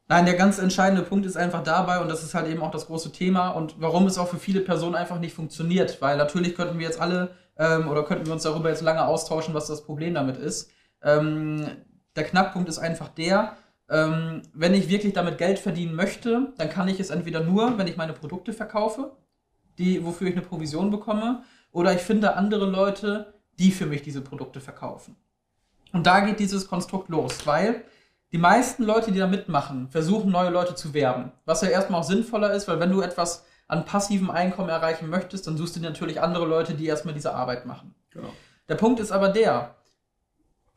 Nein, 0.08 0.26
der 0.26 0.36
ganz 0.36 0.60
entscheidende 0.60 1.02
Punkt 1.02 1.26
ist 1.26 1.36
einfach 1.36 1.64
dabei 1.64 2.00
und 2.00 2.10
das 2.10 2.24
ist 2.24 2.36
halt 2.36 2.48
eben 2.48 2.62
auch 2.62 2.70
das 2.70 2.86
große 2.86 3.12
Thema 3.12 3.50
und 3.50 3.82
warum 3.82 4.06
es 4.06 4.20
auch 4.20 4.28
für 4.28 4.38
viele 4.38 4.62
Personen 4.62 4.94
einfach 4.94 5.20
nicht 5.20 5.34
funktioniert, 5.34 6.00
weil 6.00 6.16
natürlich 6.18 6.56
könnten 6.56 6.78
wir 6.78 6.86
jetzt 6.86 7.02
alle 7.02 7.32
ähm, 7.58 7.88
oder 7.88 8.04
könnten 8.04 8.28
wir 8.28 8.34
uns 8.34 8.44
darüber 8.44 8.70
jetzt 8.70 8.84
lange 8.84 9.06
austauschen, 9.06 9.56
was 9.56 9.66
das 9.66 9.84
Problem 9.84 10.14
damit 10.14 10.38
ist. 10.38 10.70
Ähm, 11.02 11.66
der 12.16 12.24
Knackpunkt 12.24 12.70
ist 12.70 12.78
einfach 12.78 13.10
der, 13.10 13.58
ähm, 13.90 14.44
wenn 14.54 14.74
ich 14.76 14.90
wirklich 14.90 15.14
damit 15.14 15.40
Geld 15.40 15.58
verdienen 15.58 15.96
möchte, 15.96 16.54
dann 16.58 16.70
kann 16.70 16.88
ich 16.88 17.00
es 17.00 17.10
entweder 17.10 17.42
nur, 17.42 17.78
wenn 17.78 17.88
ich 17.88 17.98
meine 17.98 18.14
Produkte 18.14 18.54
verkaufe, 18.54 19.12
die, 19.78 20.06
wofür 20.06 20.28
ich 20.28 20.36
eine 20.36 20.46
Provision 20.46 20.92
bekomme, 20.92 21.44
oder 21.72 21.94
ich 21.94 22.02
finde 22.02 22.36
andere 22.36 22.66
Leute, 22.66 23.34
die 23.60 23.72
für 23.72 23.86
mich 23.86 24.02
diese 24.02 24.22
Produkte 24.22 24.62
verkaufen. 24.62 25.16
Und 25.94 26.08
da 26.08 26.22
geht 26.22 26.40
dieses 26.40 26.68
Konstrukt 26.68 27.10
los, 27.10 27.46
weil 27.46 27.84
die 28.36 28.42
meisten 28.42 28.84
Leute, 28.84 29.14
die 29.14 29.20
da 29.20 29.28
mitmachen, 29.28 29.88
versuchen 29.88 30.30
neue 30.30 30.50
Leute 30.50 30.76
zu 30.76 30.94
werben. 30.94 31.32
Was 31.46 31.62
ja 31.62 31.70
erstmal 31.70 32.02
auch 32.02 32.06
sinnvoller 32.06 32.52
ist, 32.52 32.68
weil 32.68 32.82
wenn 32.82 32.92
du 32.92 33.00
etwas 33.00 33.46
an 33.70 33.86
passivem 33.86 34.30
Einkommen 34.30 34.68
erreichen 34.68 35.10
möchtest, 35.10 35.48
dann 35.48 35.56
suchst 35.56 35.78
du 35.78 35.80
natürlich 35.80 36.22
andere 36.22 36.46
Leute, 36.46 36.74
die 36.74 36.86
erstmal 36.86 37.14
diese 37.14 37.34
Arbeit 37.34 37.66
machen. 37.66 37.96
Genau. 38.10 38.28
Der 38.68 38.76
Punkt 38.76 39.00
ist 39.00 39.14
aber 39.14 39.30
der, 39.30 39.76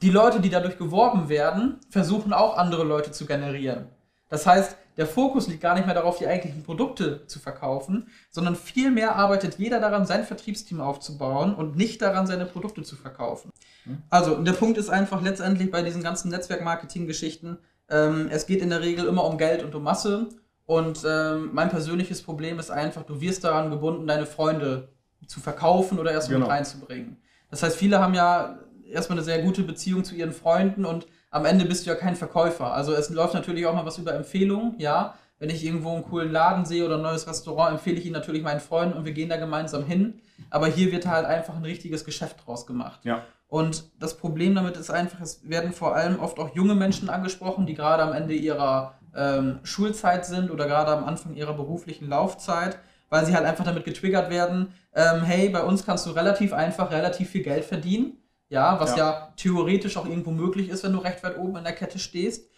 die 0.02 0.10
Leute, 0.10 0.38
die 0.38 0.50
dadurch 0.50 0.78
geworben 0.78 1.28
werden, 1.28 1.80
versuchen 1.90 2.32
auch 2.32 2.56
andere 2.56 2.84
Leute 2.84 3.10
zu 3.10 3.26
generieren. 3.26 3.88
Das 4.28 4.46
heißt, 4.46 4.76
der 4.98 5.06
Fokus 5.06 5.46
liegt 5.48 5.62
gar 5.62 5.74
nicht 5.74 5.86
mehr 5.86 5.94
darauf, 5.94 6.18
die 6.18 6.26
eigentlichen 6.26 6.64
Produkte 6.64 7.26
zu 7.26 7.38
verkaufen, 7.38 8.08
sondern 8.30 8.56
vielmehr 8.56 9.16
arbeitet 9.16 9.58
jeder 9.58 9.80
daran, 9.80 10.04
sein 10.04 10.24
Vertriebsteam 10.24 10.80
aufzubauen 10.80 11.54
und 11.54 11.76
nicht 11.76 12.02
daran, 12.02 12.26
seine 12.26 12.44
Produkte 12.44 12.82
zu 12.82 12.96
verkaufen. 12.96 13.50
Hm. 13.84 14.02
Also, 14.10 14.42
der 14.42 14.52
Punkt 14.52 14.76
ist 14.76 14.90
einfach 14.90 15.22
letztendlich 15.22 15.70
bei 15.70 15.82
diesen 15.82 16.02
ganzen 16.02 16.30
Netzwerk-Marketing-Geschichten, 16.30 17.58
ähm, 17.88 18.28
es 18.30 18.46
geht 18.46 18.60
in 18.60 18.70
der 18.70 18.82
Regel 18.82 19.06
immer 19.06 19.24
um 19.24 19.38
Geld 19.38 19.62
und 19.64 19.74
um 19.74 19.82
Masse. 19.82 20.28
Und 20.66 21.02
ähm, 21.08 21.50
mein 21.52 21.70
persönliches 21.70 22.20
Problem 22.22 22.58
ist 22.58 22.70
einfach, 22.70 23.04
du 23.04 23.20
wirst 23.20 23.44
daran 23.44 23.70
gebunden, 23.70 24.06
deine 24.06 24.26
Freunde 24.26 24.88
zu 25.26 25.40
verkaufen 25.40 25.98
oder 25.98 26.12
erstmal 26.12 26.36
Genau. 26.36 26.48
mit 26.48 26.56
reinzubringen. 26.56 27.16
Das 27.50 27.62
heißt, 27.62 27.76
viele 27.76 28.00
haben 28.00 28.12
ja 28.12 28.58
erstmal 28.84 29.18
eine 29.18 29.24
sehr 29.24 29.40
gute 29.42 29.62
Beziehung 29.62 30.04
zu 30.04 30.14
ihren 30.14 30.32
Freunden 30.32 30.84
und 30.84 31.06
am 31.30 31.44
Ende 31.44 31.64
bist 31.64 31.86
du 31.86 31.90
ja 31.90 31.96
kein 31.96 32.16
Verkäufer. 32.16 32.72
Also 32.72 32.92
es 32.92 33.10
läuft 33.10 33.34
natürlich 33.34 33.66
auch 33.66 33.74
mal 33.74 33.86
was 33.86 33.98
über 33.98 34.14
Empfehlungen, 34.14 34.74
ja. 34.78 35.14
Wenn 35.40 35.50
ich 35.50 35.64
irgendwo 35.64 35.94
einen 35.94 36.02
coolen 36.02 36.32
Laden 36.32 36.64
sehe 36.64 36.84
oder 36.84 36.96
ein 36.96 37.02
neues 37.02 37.28
Restaurant, 37.28 37.72
empfehle 37.72 37.96
ich 37.96 38.06
ihn 38.06 38.12
natürlich 38.12 38.42
meinen 38.42 38.58
Freunden 38.58 38.98
und 38.98 39.04
wir 39.04 39.12
gehen 39.12 39.28
da 39.28 39.36
gemeinsam 39.36 39.84
hin. 39.84 40.20
Aber 40.50 40.66
hier 40.66 40.90
wird 40.90 41.06
halt 41.06 41.26
einfach 41.26 41.54
ein 41.54 41.64
richtiges 41.64 42.04
Geschäft 42.04 42.44
draus 42.44 42.66
gemacht. 42.66 43.00
Ja. 43.04 43.22
Und 43.46 43.84
das 44.00 44.16
Problem 44.16 44.54
damit 44.54 44.76
ist 44.76 44.90
einfach, 44.90 45.20
es 45.20 45.48
werden 45.48 45.72
vor 45.72 45.94
allem 45.94 46.18
oft 46.18 46.38
auch 46.38 46.54
junge 46.54 46.74
Menschen 46.74 47.08
angesprochen, 47.08 47.66
die 47.66 47.74
gerade 47.74 48.02
am 48.02 48.12
Ende 48.12 48.34
ihrer 48.34 48.94
ähm, 49.16 49.60
Schulzeit 49.62 50.26
sind 50.26 50.50
oder 50.50 50.66
gerade 50.66 50.90
am 50.90 51.04
Anfang 51.04 51.34
ihrer 51.34 51.54
beruflichen 51.54 52.08
Laufzeit, 52.08 52.78
weil 53.08 53.24
sie 53.24 53.34
halt 53.34 53.46
einfach 53.46 53.64
damit 53.64 53.84
getriggert 53.84 54.30
werden, 54.30 54.74
ähm, 54.94 55.22
hey, 55.22 55.48
bei 55.48 55.62
uns 55.62 55.86
kannst 55.86 56.04
du 56.06 56.10
relativ 56.10 56.52
einfach 56.52 56.90
relativ 56.90 57.30
viel 57.30 57.42
Geld 57.42 57.64
verdienen. 57.64 58.18
Ja, 58.48 58.80
was 58.80 58.96
ja. 58.96 59.10
Ja. 59.10 59.32
theoretisch 59.36 59.96
auch 59.96 60.06
irgendwo 60.06 60.30
möglich 60.30 60.68
ist, 60.68 60.84
wenn 60.84 60.92
du 60.92 60.98
recht 60.98 61.22
weit 61.22 61.38
oben 61.38 61.56
in 61.56 61.64
der 61.64 61.74
Kette 61.74 61.98
stehst. 61.98 62.50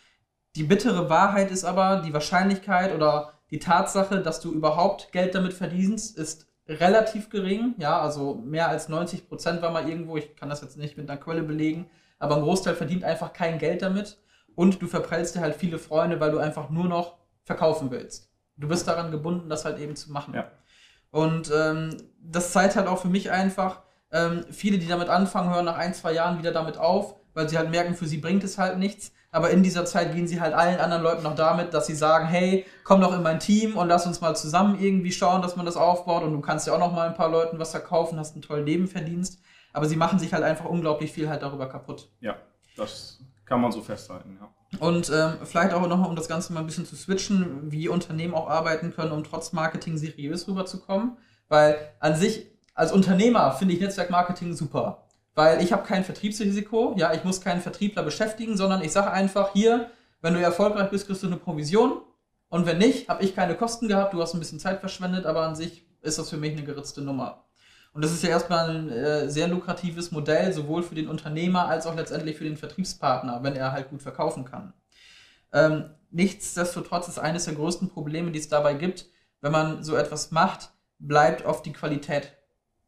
Die 0.57 0.63
bittere 0.63 1.09
Wahrheit 1.11 1.51
ist 1.51 1.65
aber, 1.65 2.03
die 2.05 2.13
Wahrscheinlichkeit 2.13 2.95
oder 2.95 3.35
die 3.51 3.59
Tatsache, 3.59 4.21
dass 4.21 4.41
du 4.41 4.53
überhaupt 4.53 5.13
Geld 5.13 5.35
damit 5.35 5.53
verdienst, 5.53 6.17
ist 6.17 6.47
relativ 6.69 7.31
gering. 7.31 7.75
Ja, 7.79 8.01
also 8.01 8.35
mehr 8.35 8.69
als 8.69 8.89
90 8.89 9.29
Prozent 9.29 9.63
war 9.63 9.73
mal 9.73 9.89
irgendwo. 9.89 10.17
Ich 10.17 10.37
kann 10.37 10.49
das 10.49 10.63
jetzt 10.63 10.77
nicht 10.77 10.97
mit 10.97 11.11
einer 11.11 11.21
Quelle 11.21 11.43
belegen, 11.43 11.91
aber 12.19 12.37
ein 12.37 12.43
Großteil 12.43 12.75
verdient 12.75 13.05
einfach 13.05 13.33
kein 13.33 13.59
Geld 13.59 13.83
damit. 13.83 14.19
Und 14.55 14.83
du 14.83 14.87
verprellst 14.87 15.37
dir 15.37 15.41
halt 15.41 15.57
viele 15.57 15.79
Freunde, 15.79 16.21
weil 16.21 16.33
du 16.33 16.39
einfach 16.39 16.71
nur 16.71 16.85
noch 16.85 17.17
verkaufen 17.45 17.91
willst. 17.91 18.31
Du 18.57 18.69
bist 18.69 18.87
daran 18.87 19.11
gebunden, 19.11 19.49
das 19.49 19.65
halt 19.65 19.79
eben 19.79 19.97
zu 19.97 20.13
machen. 20.13 20.35
Ja. 20.35 20.51
Und 21.11 21.51
ähm, 21.53 21.97
das 22.21 22.53
zeigt 22.53 22.77
halt 22.77 22.87
auch 22.87 23.01
für 23.01 23.09
mich 23.09 23.31
einfach, 23.31 23.83
ähm, 24.13 24.45
viele, 24.51 24.79
die 24.79 24.89
damit 24.89 25.09
anfangen, 25.09 25.53
hören 25.53 25.65
nach 25.65 25.77
ein, 25.77 25.95
zwei 25.95 26.13
Jahren 26.13 26.39
wieder 26.39 26.53
damit 26.53 26.79
auf, 26.79 27.15
weil 27.35 27.49
sie 27.49 27.59
halt 27.59 27.71
merken, 27.71 27.95
für 27.95 28.07
sie 28.07 28.19
bringt 28.19 28.45
es 28.45 28.59
halt 28.59 28.79
nichts. 28.79 29.13
Aber 29.33 29.51
in 29.51 29.63
dieser 29.63 29.85
Zeit 29.85 30.13
gehen 30.13 30.27
sie 30.27 30.41
halt 30.41 30.55
allen 30.55 30.81
anderen 30.81 31.05
Leuten 31.05 31.23
noch 31.23 31.37
damit, 31.37 31.73
dass 31.73 31.87
sie 31.87 31.95
sagen, 31.95 32.27
hey, 32.27 32.67
komm 32.83 33.01
doch 33.01 33.15
in 33.15 33.23
mein 33.23 33.39
Team 33.39 33.77
und 33.77 33.87
lass 33.87 34.05
uns 34.05 34.21
mal 34.21 34.35
zusammen 34.35 34.81
irgendwie 34.81 35.13
schauen, 35.13 35.41
dass 35.41 35.55
man 35.55 35.67
das 35.67 35.77
aufbaut 35.77 36.25
und 36.25 36.33
du 36.33 36.41
kannst 36.41 36.67
ja 36.67 36.73
auch 36.73 36.81
noch 36.81 36.93
mal 36.93 37.07
ein 37.07 37.15
paar 37.15 37.31
Leuten 37.31 37.59
was 37.59 37.71
verkaufen, 37.71 38.19
hast 38.19 38.35
einen 38.35 38.43
tollen 38.43 38.65
Nebenverdienst. 38.65 39.41
Aber 39.73 39.87
sie 39.87 39.95
machen 39.95 40.19
sich 40.19 40.33
halt 40.33 40.43
einfach 40.43 40.65
unglaublich 40.65 41.13
viel 41.13 41.29
halt 41.29 41.43
darüber 41.43 41.69
kaputt. 41.69 42.09
Ja, 42.21 42.37
das 42.77 43.21
kann 43.45 43.61
man 43.61 43.71
so 43.71 43.83
festhalten, 43.83 44.37
ja. 44.41 44.49
Und 44.79 45.11
ähm, 45.11 45.35
vielleicht 45.45 45.75
auch 45.75 45.87
nochmal, 45.87 46.09
um 46.09 46.17
das 46.17 46.29
Ganze 46.29 46.53
mal 46.53 46.61
ein 46.61 46.67
bisschen 46.67 46.87
zu 46.87 46.95
switchen, 46.95 47.71
wie 47.73 47.89
Unternehmen 47.89 48.35
auch 48.35 48.49
arbeiten 48.49 48.93
können, 48.93 49.11
um 49.11 49.25
trotz 49.25 49.53
Marketing 49.53 49.97
seriös 49.97 50.47
rüberzukommen. 50.47 51.17
Weil 51.49 51.77
an 51.99 52.15
sich, 52.15 52.47
als 52.75 52.93
Unternehmer 52.93 53.53
finde 53.53 53.75
ich 53.75 53.81
Netzwerkmarketing 53.81 54.55
super. 54.55 55.07
Weil 55.35 55.63
ich 55.63 55.73
habe 55.73 55.87
kein 55.87 56.05
Vertriebsrisiko, 56.05 56.95
ja, 56.97 57.13
ich 57.15 57.25
muss 57.25 57.41
keinen 57.41 57.61
Vertriebler 57.61 58.03
beschäftigen, 58.03 58.57
sondern 58.57 58.83
ich 58.83 58.93
sage 58.93 59.11
einfach, 59.11 59.53
hier, 59.53 59.91
wenn 60.21 60.35
du 60.35 60.41
erfolgreich 60.41 60.91
bist, 60.91 61.07
kriegst 61.07 61.23
du 61.23 61.29
eine 61.29 61.37
Provision. 61.37 62.03
Und 62.49 62.67
wenn 62.67 62.79
nicht, 62.79 63.09
habe 63.09 63.23
ich 63.23 63.35
keine 63.35 63.55
Kosten 63.55 63.87
gehabt, 63.87 64.13
du 64.13 64.21
hast 64.21 64.35
ein 64.35 64.41
bisschen 64.41 64.59
Zeit 64.59 64.81
verschwendet, 64.81 65.25
aber 65.25 65.43
an 65.43 65.55
sich 65.55 65.87
ist 66.03 66.19
das 66.19 66.31
für 66.31 66.37
mich 66.37 66.53
eine 66.53 66.65
geritzte 66.65 67.01
Nummer. 67.01 67.45
Und 67.93 68.03
das 68.03 68.13
ist 68.13 68.23
ja 68.23 68.31
erstmal 68.31 68.71
ein 68.71 68.89
äh, 68.91 69.29
sehr 69.29 69.49
lukratives 69.49 70.11
Modell, 70.13 70.53
sowohl 70.53 70.83
für 70.83 70.95
den 70.95 71.09
Unternehmer 71.09 71.67
als 71.67 71.87
auch 71.87 71.95
letztendlich 71.95 72.37
für 72.37 72.45
den 72.45 72.57
Vertriebspartner, 72.57 73.43
wenn 73.43 73.57
er 73.57 73.73
halt 73.73 73.91
gut 73.91 74.03
verkaufen 74.03 74.45
kann. 74.45 74.73
Ähm, 75.53 75.91
nichtsdestotrotz 76.11 77.09
ist 77.09 77.19
eines 77.19 77.47
der 77.47 77.55
größten 77.55 77.89
Probleme, 77.89 78.31
die 78.31 78.39
es 78.39 78.49
dabei 78.49 78.75
gibt, 78.75 79.07
wenn 79.41 79.53
man 79.53 79.83
so 79.83 79.97
etwas 79.97 80.31
macht, 80.31 80.71
bleibt 80.99 81.45
oft 81.45 81.65
die 81.67 81.73
Qualität 81.73 82.33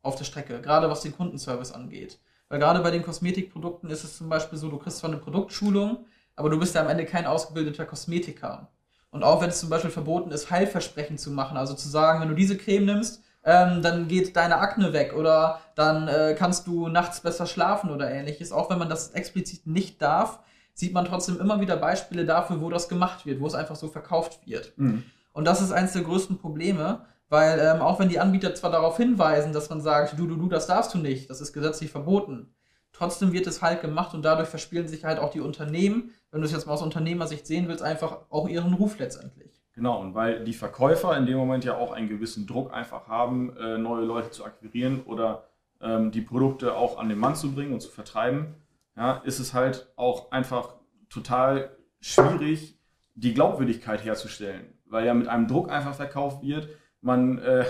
auf 0.03 0.17
der 0.17 0.25
Strecke, 0.25 0.61
gerade 0.61 0.91
was 0.91 1.01
den 1.01 1.17
Kundenservice 1.17 1.73
angeht. 1.73 2.19
Weil 2.49 2.59
gerade 2.59 2.81
bei 2.81 2.91
den 2.91 3.03
Kosmetikprodukten 3.03 3.89
ist 3.91 4.05
es 4.05 4.19
zum 4.19 4.29
Beispiel 4.29 4.59
so, 4.59 4.69
du 4.69 4.79
kriegst 4.79 4.99
zwar 4.99 5.11
eine 5.11 5.19
Produktschulung, 5.19 6.05
aber 6.37 6.51
du 6.51 6.59
bist 6.59 6.75
ja 6.75 6.83
am 6.83 6.89
Ende 6.89 7.07
kein 7.07 7.27
ausgebildeter 7.27 7.85
Kosmetiker. 7.85 8.69
Und 9.11 9.23
auch 9.23 9.41
wenn 9.41 9.51
es 9.51 9.61
zum 9.61 9.69
Beispiel 9.69 9.91
verboten 9.91 10.31
ist, 10.31 10.51
Heilversprechen 10.51 11.19
zu 11.19 11.31
machen, 11.31 11.57
also 11.57 11.75
zu 11.75 11.89
sagen, 11.89 12.21
wenn 12.21 12.29
du 12.29 12.35
diese 12.35 12.57
Creme 12.57 12.87
nimmst, 12.87 13.23
ähm, 13.45 13.83
dann 13.83 14.09
geht 14.09 14.37
deine 14.37 14.59
Akne 14.59 14.93
weg 14.93 15.15
oder 15.15 15.61
dann 15.75 16.09
äh, 16.09 16.35
kannst 16.39 16.67
du 16.67 16.89
nachts 16.89 17.21
besser 17.21 17.47
schlafen 17.47 17.91
oder 17.91 18.11
ähnliches. 18.11 18.53
Auch 18.53 18.71
wenn 18.71 18.79
man 18.79 18.89
das 18.89 19.11
explizit 19.11 19.67
nicht 19.67 20.01
darf, 20.01 20.39
sieht 20.75 20.95
man 20.95 21.05
trotzdem 21.05 21.41
immer 21.41 21.61
wieder 21.61 21.77
Beispiele 21.77 22.25
dafür, 22.25 22.61
wo 22.61 22.71
das 22.71 22.89
gemacht 22.89 23.27
wird, 23.27 23.41
wo 23.41 23.47
es 23.47 23.55
einfach 23.55 23.77
so 23.77 23.89
verkauft 23.89 24.47
wird. 24.47 24.73
Mhm. 24.77 25.05
Und 25.33 25.45
das 25.47 25.61
ist 25.61 25.73
eines 25.73 25.93
der 25.93 26.03
größten 26.03 26.39
Probleme, 26.39 27.05
weil 27.33 27.59
ähm, 27.61 27.81
auch 27.81 27.99
wenn 27.99 28.11
die 28.11 28.21
Anbieter 28.21 28.55
zwar 28.55 28.71
darauf 28.71 28.99
hinweisen, 28.99 29.55
dass 29.55 29.71
man 29.71 29.81
sagt, 29.81 30.19
du, 30.19 30.27
du, 30.27 30.37
du, 30.37 30.49
das 30.51 30.67
darfst 30.67 30.93
du 30.93 30.99
nicht, 30.99 31.31
das 31.31 31.41
ist 31.41 31.55
gesetzlich 31.55 31.91
verboten, 31.91 32.55
trotzdem 32.93 33.33
wird 33.33 33.47
es 33.47 33.63
halt 33.63 33.81
gemacht 33.81 34.13
und 34.13 34.23
dadurch 34.23 34.51
verspielen 34.51 34.87
sich 34.87 35.05
halt 35.05 35.19
auch 35.19 35.31
die 35.31 35.41
Unternehmen, 35.41 36.11
wenn 36.31 36.43
du 36.43 36.45
es 36.45 36.53
jetzt 36.53 36.67
mal 36.67 36.75
aus 36.75 36.83
Unternehmersicht 36.83 37.47
sehen 37.47 37.69
willst, 37.69 37.83
einfach 37.83 38.19
auch 38.29 38.49
ihren 38.51 38.75
Ruf 38.75 38.99
letztendlich. 38.99 39.63
Genau, 39.73 39.99
und 40.03 40.15
weil 40.15 40.45
die 40.45 40.53
Verkäufer 40.53 41.17
in 41.17 41.25
dem 41.25 41.39
Moment 41.39 41.65
ja 41.65 41.75
auch 41.75 41.93
einen 41.93 42.11
gewissen 42.11 42.47
Druck 42.47 42.71
einfach 42.71 43.09
haben, 43.09 43.57
äh, 43.57 43.79
neue 43.79 44.05
Leute 44.05 44.31
zu 44.31 44.45
akquirieren 44.45 45.01
oder 45.07 45.45
ähm, 45.81 46.11
die 46.11 46.21
Produkte 46.21 46.75
auch 46.75 46.99
an 46.99 47.09
den 47.09 47.19
Mann 47.19 47.35
zu 47.35 47.53
bringen 47.53 47.73
und 47.73 47.81
zu 47.81 47.91
vertreiben, 47.91 48.57
ja, 48.95 49.23
ist 49.25 49.39
es 49.39 49.55
halt 49.55 49.91
auch 49.97 50.31
einfach 50.33 50.75
total 51.09 51.71
schwierig, 51.99 52.79
die 53.15 53.33
Glaubwürdigkeit 53.33 54.05
herzustellen, 54.05 54.75
weil 54.85 55.07
ja 55.07 55.15
mit 55.15 55.29
einem 55.29 55.49
Druck 55.49 55.71
einfach 55.71 55.95
verkauft 55.95 56.43
wird. 56.43 56.69
Man 57.03 57.39
äh, 57.39 57.65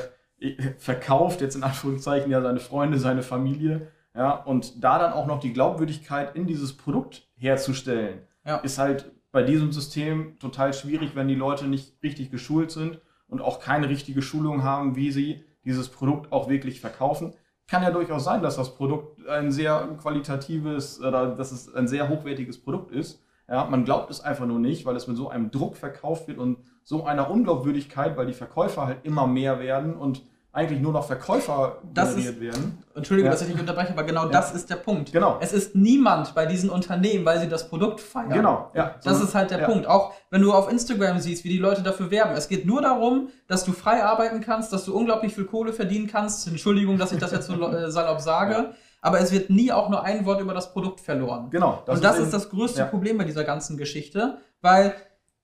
verkauft 0.79 1.41
jetzt 1.41 1.57
in 1.57 1.65
Anführungszeichen 1.65 2.31
ja 2.31 2.41
seine 2.41 2.61
Freunde, 2.61 2.99
seine 2.99 3.23
Familie, 3.23 3.89
ja, 4.15 4.33
und 4.33 4.85
da 4.85 4.99
dann 4.99 5.13
auch 5.13 5.27
noch 5.27 5.41
die 5.41 5.53
Glaubwürdigkeit 5.53 6.37
in 6.37 6.47
dieses 6.47 6.77
Produkt 6.77 7.29
herzustellen, 7.37 8.21
ja. 8.45 8.59
ist 8.59 8.79
halt 8.79 9.11
bei 9.31 9.43
diesem 9.43 9.73
System 9.73 10.39
total 10.39 10.75
schwierig, 10.75 11.17
wenn 11.17 11.29
die 11.29 11.35
Leute 11.35 11.67
nicht 11.67 11.95
richtig 12.03 12.31
geschult 12.31 12.71
sind 12.71 13.01
und 13.29 13.41
auch 13.41 13.61
keine 13.61 13.89
richtige 13.89 14.21
Schulung 14.21 14.63
haben, 14.63 14.95
wie 14.95 15.11
sie 15.11 15.43
dieses 15.65 15.89
Produkt 15.89 16.31
auch 16.33 16.49
wirklich 16.51 16.81
verkaufen. 16.81 17.33
Kann 17.67 17.83
ja 17.83 17.91
durchaus 17.91 18.25
sein, 18.25 18.43
dass 18.43 18.57
das 18.57 18.77
Produkt 18.77 19.27
ein 19.27 19.51
sehr 19.51 19.97
qualitatives 19.99 21.01
oder 21.01 21.35
dass 21.35 21.53
es 21.53 21.75
ein 21.75 21.89
sehr 21.89 22.11
hochwertiges 22.11 22.61
Produkt 22.61 22.93
ist. 22.93 23.25
Ja, 23.53 23.67
man 23.67 23.85
glaubt 23.85 24.11
es 24.11 24.23
einfach 24.23 24.47
nur 24.47 24.59
nicht, 24.59 24.87
weil 24.87 24.97
es 24.97 25.07
mit 25.07 25.19
so 25.19 25.29
einem 25.29 25.51
Druck 25.51 25.77
verkauft 25.77 26.27
wird 26.27 26.39
und 26.39 26.57
so 26.85 27.05
einer 27.05 27.31
Unglaubwürdigkeit, 27.31 28.17
weil 28.17 28.25
die 28.25 28.33
Verkäufer 28.33 28.87
halt 28.87 29.01
immer 29.03 29.27
mehr 29.27 29.61
werden 29.61 29.95
und 29.95 30.23
eigentlich 30.53 30.81
nur 30.81 30.93
noch 30.93 31.07
Verkäufer 31.07 31.79
das 31.93 32.15
generiert 32.15 32.37
ist, 32.37 32.41
werden. 32.41 32.79
Entschuldige, 32.95 33.27
ja. 33.27 33.33
dass 33.33 33.43
ich 33.43 33.49
dich 33.49 33.61
unterbreche, 33.61 33.93
aber 33.93 34.05
genau 34.05 34.25
ja. 34.25 34.31
das 34.31 34.55
ist 34.55 34.71
der 34.71 34.77
Punkt. 34.77 35.13
Genau. 35.13 35.37
Es 35.41 35.53
ist 35.53 35.75
niemand 35.75 36.35
bei 36.35 36.47
diesen 36.47 36.71
Unternehmen, 36.71 37.27
weil 37.27 37.41
sie 37.41 37.49
das 37.49 37.69
Produkt 37.69 38.01
feiern. 38.01 38.31
Genau, 38.31 38.71
ja. 38.75 38.95
Das 39.05 39.19
so, 39.19 39.25
ist 39.25 39.35
halt 39.35 39.51
der 39.51 39.61
ja. 39.61 39.67
Punkt. 39.67 39.87
Auch 39.87 40.15
wenn 40.31 40.41
du 40.41 40.53
auf 40.55 40.71
Instagram 40.71 41.21
siehst, 41.21 41.45
wie 41.45 41.51
die 41.51 41.59
Leute 41.59 41.83
dafür 41.83 42.11
werben. 42.11 42.33
Es 42.35 42.49
geht 42.49 42.65
nur 42.65 42.81
darum, 42.81 43.29
dass 43.49 43.65
du 43.65 43.73
frei 43.73 44.03
arbeiten 44.03 44.41
kannst, 44.41 44.73
dass 44.73 44.87
du 44.87 44.97
unglaublich 44.97 45.35
viel 45.35 45.45
Kohle 45.45 45.75
verdienen 45.75 46.07
kannst. 46.07 46.47
Entschuldigung, 46.49 46.97
dass 46.97 47.13
ich 47.13 47.19
das 47.19 47.33
jetzt 47.33 47.49
so 47.49 47.55
äh, 47.69 47.91
salopp 47.91 48.21
sage. 48.21 48.75
Aber 49.03 49.21
es 49.21 49.33
wird 49.33 49.51
nie 49.51 49.73
auch 49.73 49.91
nur 49.91 50.05
ein 50.05 50.25
Wort 50.25 50.41
über 50.41 50.55
das 50.55 50.73
Produkt 50.73 51.01
verloren. 51.01 51.51
Genau. 51.51 51.83
Das 51.85 51.97
Und 51.97 52.05
das 52.05 52.19
ist, 52.19 52.27
ist 52.27 52.33
das 52.33 52.49
größte 52.49 52.85
Problem 52.87 53.19
bei 53.19 53.25
dieser 53.25 53.45
ganzen 53.45 53.77
Geschichte, 53.77 54.39
weil 54.61 54.95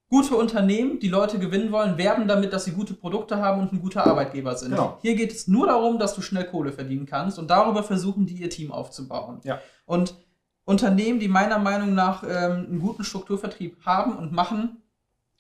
gute 0.09 0.37
Unternehmen, 0.37 1.01
die 1.01 1.09
Leute 1.09 1.39
gewinnen 1.39 1.73
wollen, 1.73 1.99
werben 1.99 2.29
damit, 2.29 2.53
dass 2.53 2.65
sie 2.65 2.71
gute 2.71 2.95
Produkte 2.95 3.39
haben 3.39 3.61
und 3.61 3.73
ein 3.73 3.83
guter 3.83 4.07
Arbeitgeber 4.07 4.57
sind. 4.57 4.71
Genau. 4.71 4.99
Hier 5.03 5.17
geht 5.17 5.33
es 5.33 5.49
nur 5.49 5.67
darum, 5.67 5.99
dass 5.99 6.15
du 6.15 6.23
schnell 6.23 6.45
Kohle 6.45 6.73
verdienen 6.73 7.05
kannst 7.05 7.39
und 7.39 7.51
darüber 7.51 7.83
versuchen 7.83 8.27
die 8.27 8.37
ihr 8.37 8.49
Team 8.49 8.73
aufzubauen. 8.73 9.41
Ja. 9.43 9.59
Und 9.87 10.15
Unternehmen, 10.65 11.19
die 11.19 11.29
meiner 11.29 11.59
Meinung 11.59 11.95
nach 11.95 12.23
ähm, 12.23 12.67
einen 12.69 12.79
guten 12.81 13.03
Strukturvertrieb 13.03 13.85
haben 13.85 14.17
und 14.17 14.33
machen, 14.33 14.83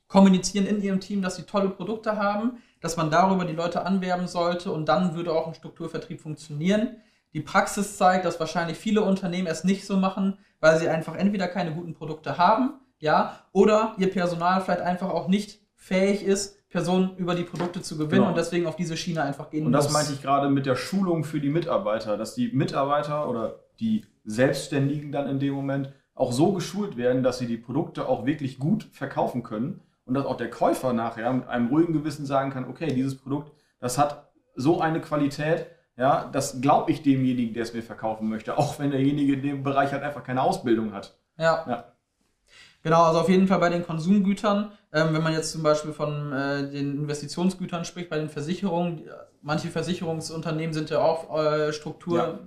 kommunizieren 0.08 0.66
in 0.66 0.82
ihrem 0.82 1.00
Team, 1.00 1.22
dass 1.22 1.36
sie 1.36 1.42
tolle 1.42 1.68
Produkte 1.68 2.16
haben, 2.16 2.58
dass 2.80 2.96
man 2.96 3.10
darüber 3.10 3.44
die 3.44 3.52
Leute 3.52 3.84
anwerben 3.84 4.26
sollte 4.26 4.72
und 4.72 4.88
dann 4.88 5.14
würde 5.14 5.32
auch 5.32 5.46
ein 5.46 5.54
Strukturvertrieb 5.54 6.20
funktionieren. 6.20 6.96
Die 7.34 7.40
Praxis 7.40 7.96
zeigt, 7.96 8.24
dass 8.24 8.40
wahrscheinlich 8.40 8.78
viele 8.78 9.02
Unternehmen 9.02 9.46
es 9.46 9.64
nicht 9.64 9.86
so 9.86 9.96
machen, 9.96 10.38
weil 10.60 10.78
sie 10.78 10.88
einfach 10.88 11.14
entweder 11.14 11.48
keine 11.48 11.72
guten 11.72 11.94
Produkte 11.94 12.38
haben 12.38 12.80
ja, 13.00 13.40
oder 13.52 13.94
ihr 13.98 14.10
Personal 14.10 14.60
vielleicht 14.60 14.80
einfach 14.80 15.10
auch 15.10 15.28
nicht 15.28 15.60
fähig 15.74 16.24
ist, 16.24 16.68
Personen 16.68 17.16
über 17.16 17.34
die 17.34 17.44
Produkte 17.44 17.80
zu 17.80 17.96
gewinnen 17.96 18.20
genau. 18.20 18.28
und 18.28 18.36
deswegen 18.36 18.66
auf 18.66 18.76
diese 18.76 18.96
Schiene 18.96 19.22
einfach 19.22 19.50
gehen 19.50 19.64
Und 19.66 19.72
das 19.72 19.84
muss. 19.84 19.94
meinte 19.94 20.12
ich 20.12 20.22
gerade 20.22 20.50
mit 20.50 20.66
der 20.66 20.76
Schulung 20.76 21.24
für 21.24 21.40
die 21.40 21.48
Mitarbeiter, 21.48 22.16
dass 22.16 22.34
die 22.34 22.48
Mitarbeiter 22.52 23.28
oder 23.28 23.60
die 23.80 24.04
Selbstständigen 24.24 25.12
dann 25.12 25.28
in 25.28 25.38
dem 25.38 25.54
Moment 25.54 25.92
auch 26.14 26.32
so 26.32 26.52
geschult 26.52 26.96
werden, 26.96 27.22
dass 27.22 27.38
sie 27.38 27.46
die 27.46 27.56
Produkte 27.56 28.08
auch 28.08 28.26
wirklich 28.26 28.58
gut 28.58 28.88
verkaufen 28.92 29.42
können 29.42 29.80
und 30.04 30.14
dass 30.14 30.26
auch 30.26 30.36
der 30.36 30.50
Käufer 30.50 30.92
nachher 30.92 31.32
mit 31.32 31.48
einem 31.48 31.68
ruhigen 31.68 31.92
Gewissen 31.92 32.26
sagen 32.26 32.50
kann, 32.50 32.68
okay, 32.68 32.92
dieses 32.92 33.16
Produkt, 33.16 33.52
das 33.78 33.96
hat 33.96 34.30
so 34.54 34.80
eine 34.80 35.00
Qualität, 35.00 35.68
ja, 35.98 36.28
das 36.30 36.60
glaube 36.60 36.92
ich 36.92 37.02
demjenigen, 37.02 37.52
der 37.52 37.64
es 37.64 37.74
mir 37.74 37.82
verkaufen 37.82 38.28
möchte, 38.28 38.56
auch 38.56 38.78
wenn 38.78 38.92
derjenige 38.92 39.34
in 39.34 39.42
dem 39.42 39.62
Bereich 39.64 39.92
halt 39.92 40.04
einfach 40.04 40.22
keine 40.22 40.42
Ausbildung 40.42 40.92
hat. 40.92 41.18
Ja. 41.36 41.64
ja. 41.68 41.84
Genau, 42.84 43.02
also 43.02 43.20
auf 43.20 43.28
jeden 43.28 43.48
Fall 43.48 43.58
bei 43.58 43.68
den 43.68 43.84
Konsumgütern, 43.84 44.70
ähm, 44.92 45.12
wenn 45.12 45.22
man 45.22 45.32
jetzt 45.32 45.50
zum 45.50 45.64
Beispiel 45.64 45.92
von 45.92 46.32
äh, 46.32 46.70
den 46.70 46.94
Investitionsgütern 46.94 47.84
spricht, 47.84 48.08
bei 48.08 48.18
den 48.18 48.28
Versicherungen, 48.28 49.02
manche 49.42 49.68
Versicherungsunternehmen 49.68 50.72
sind 50.72 50.88
ja 50.90 51.00
auch 51.00 51.36
äh, 51.36 51.72
Struktur 51.72 52.38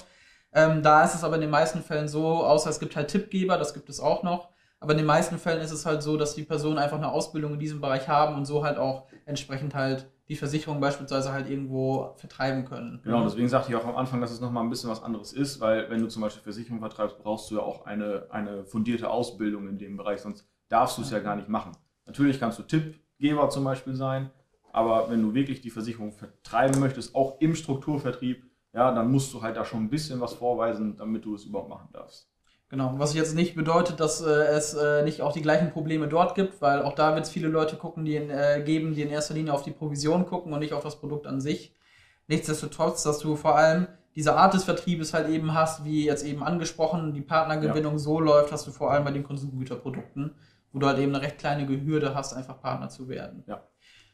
Ähm, 0.55 0.83
da 0.83 1.03
ist 1.03 1.17
es 1.17 1.25
aber 1.25 1.35
in 1.35 1.41
den 1.41 1.51
meisten 1.51 1.83
Fällen 1.83 2.07
so, 2.07 2.45
außer 2.45 2.71
es 2.71 2.79
gibt 2.79 2.95
halt 2.95 3.09
Tippgeber, 3.09 3.59
das 3.59 3.75
gibt 3.75 3.89
es 3.89 3.99
auch 3.99 4.23
noch, 4.23 4.51
aber 4.79 4.93
in 4.93 4.99
den 4.99 5.07
meisten 5.07 5.39
Fällen 5.39 5.63
ist 5.63 5.73
es 5.73 5.85
halt 5.85 6.03
so, 6.03 6.17
dass 6.17 6.35
die 6.35 6.45
Personen 6.45 6.79
einfach 6.79 6.99
eine 6.99 7.11
Ausbildung 7.11 7.55
in 7.55 7.59
diesem 7.59 7.81
Bereich 7.81 8.07
haben 8.07 8.37
und 8.37 8.45
so 8.45 8.65
halt 8.65 8.79
auch 8.79 9.09
entsprechend 9.27 9.75
halt 9.75 10.07
die 10.29 10.37
Versicherung 10.37 10.81
beispielsweise 10.81 11.33
halt 11.33 11.49
irgendwo 11.51 12.15
vertreiben 12.17 12.65
können. 12.65 13.01
Genau, 13.03 13.25
deswegen 13.25 13.49
sagte 13.49 13.71
ich 13.71 13.77
auch 13.77 13.85
am 13.85 13.97
Anfang, 13.97 14.21
dass 14.21 14.31
es 14.31 14.41
nochmal 14.41 14.63
ein 14.63 14.71
bisschen 14.71 14.91
was 14.91 15.03
anderes 15.03 15.33
ist, 15.33 15.61
weil 15.61 15.91
wenn 15.91 16.01
du 16.01 16.09
zum 16.09 16.23
Beispiel 16.23 16.43
Versicherung 16.43 16.81
vertreibst, 16.81 17.19
brauchst 17.19 17.51
du 17.51 17.57
ja 17.57 17.63
auch 17.63 17.87
eine, 17.87 18.27
eine 18.31 18.65
fundierte 18.65 19.11
Ausbildung 19.11 19.69
in 19.69 19.79
dem 19.79 19.97
Bereich, 19.97 20.21
sonst 20.21 20.49
darfst 20.69 20.97
du 20.99 21.03
es 21.03 21.11
ja 21.11 21.19
gar 21.19 21.37
nicht 21.37 21.49
machen. 21.49 21.73
Natürlich 22.07 22.41
kannst 22.41 22.59
du 22.59 22.63
Tippgeber 22.63 23.51
zum 23.51 23.65
Beispiel 23.65 23.95
sein, 23.95 24.31
aber 24.73 25.11
wenn 25.11 25.23
du 25.23 25.35
wirklich 25.35 25.61
die 25.61 25.71
Versicherung 25.71 26.13
vertreiben 26.13 26.81
möchtest, 26.81 27.15
auch 27.15 27.41
im 27.41 27.55
Strukturvertrieb, 27.55 28.45
ja, 28.73 28.93
dann 28.95 29.11
musst 29.11 29.35
du 29.35 29.43
halt 29.43 29.57
da 29.57 29.65
schon 29.65 29.85
ein 29.85 29.91
bisschen 29.91 30.21
was 30.21 30.35
vorweisen, 30.35 30.97
damit 30.97 31.25
du 31.25 31.35
es 31.35 31.45
überhaupt 31.45 31.69
machen 31.69 31.89
darfst. 31.93 32.32
Genau, 32.73 32.95
was 32.97 33.13
jetzt 33.13 33.35
nicht 33.35 33.55
bedeutet, 33.55 34.01
dass 34.01 34.23
äh, 34.23 34.31
es 34.31 34.73
äh, 34.73 35.03
nicht 35.03 35.21
auch 35.21 35.35
die 35.35 35.43
gleichen 35.43 35.73
Probleme 35.73 36.09
dort 36.09 36.35
gibt, 36.35 36.63
weil 36.63 36.81
auch 36.81 36.95
da 36.95 37.15
wird 37.15 37.27
es 37.27 37.31
viele 37.31 37.49
Leute 37.49 37.77
gucken, 37.77 38.07
die 38.07 38.17
in, 38.17 38.31
äh, 38.31 38.63
geben, 38.65 38.95
die 38.95 39.03
in 39.03 39.11
erster 39.11 39.35
Linie 39.35 39.53
auf 39.53 39.63
die 39.63 39.73
Provision 39.73 40.25
gucken 40.25 40.55
und 40.55 40.61
nicht 40.61 40.73
auf 40.73 40.83
das 40.83 40.99
Produkt 40.99 41.27
an 41.27 41.43
sich. 41.43 41.75
Nichtsdestotrotz, 42.29 43.03
dass 43.03 43.19
du 43.19 43.37
vor 43.37 43.57
allem 43.57 43.89
diese 44.15 44.37
Art 44.37 44.55
des 44.55 44.65
Vertriebes 44.65 45.13
halt 45.13 45.29
eben 45.29 45.53
hast, 45.53 45.85
wie 45.85 46.07
jetzt 46.07 46.25
eben 46.25 46.43
angesprochen, 46.43 47.13
die 47.13 47.21
Partnergewinnung 47.21 47.93
ja. 47.93 47.99
so 47.99 48.19
läuft, 48.21 48.53
hast 48.53 48.67
du 48.67 48.71
vor 48.71 48.91
allem 48.91 49.05
bei 49.05 49.11
den 49.11 49.25
Konsumgüterprodukten, 49.25 50.35
wo 50.73 50.79
du 50.79 50.87
halt 50.87 50.99
eben 50.99 51.15
eine 51.15 51.23
recht 51.23 51.37
kleine 51.37 51.69
Hürde 51.69 52.15
hast, 52.15 52.33
einfach 52.33 52.59
Partner 52.59 52.89
zu 52.89 53.07
werden. 53.07 53.45
Ja. 53.47 53.65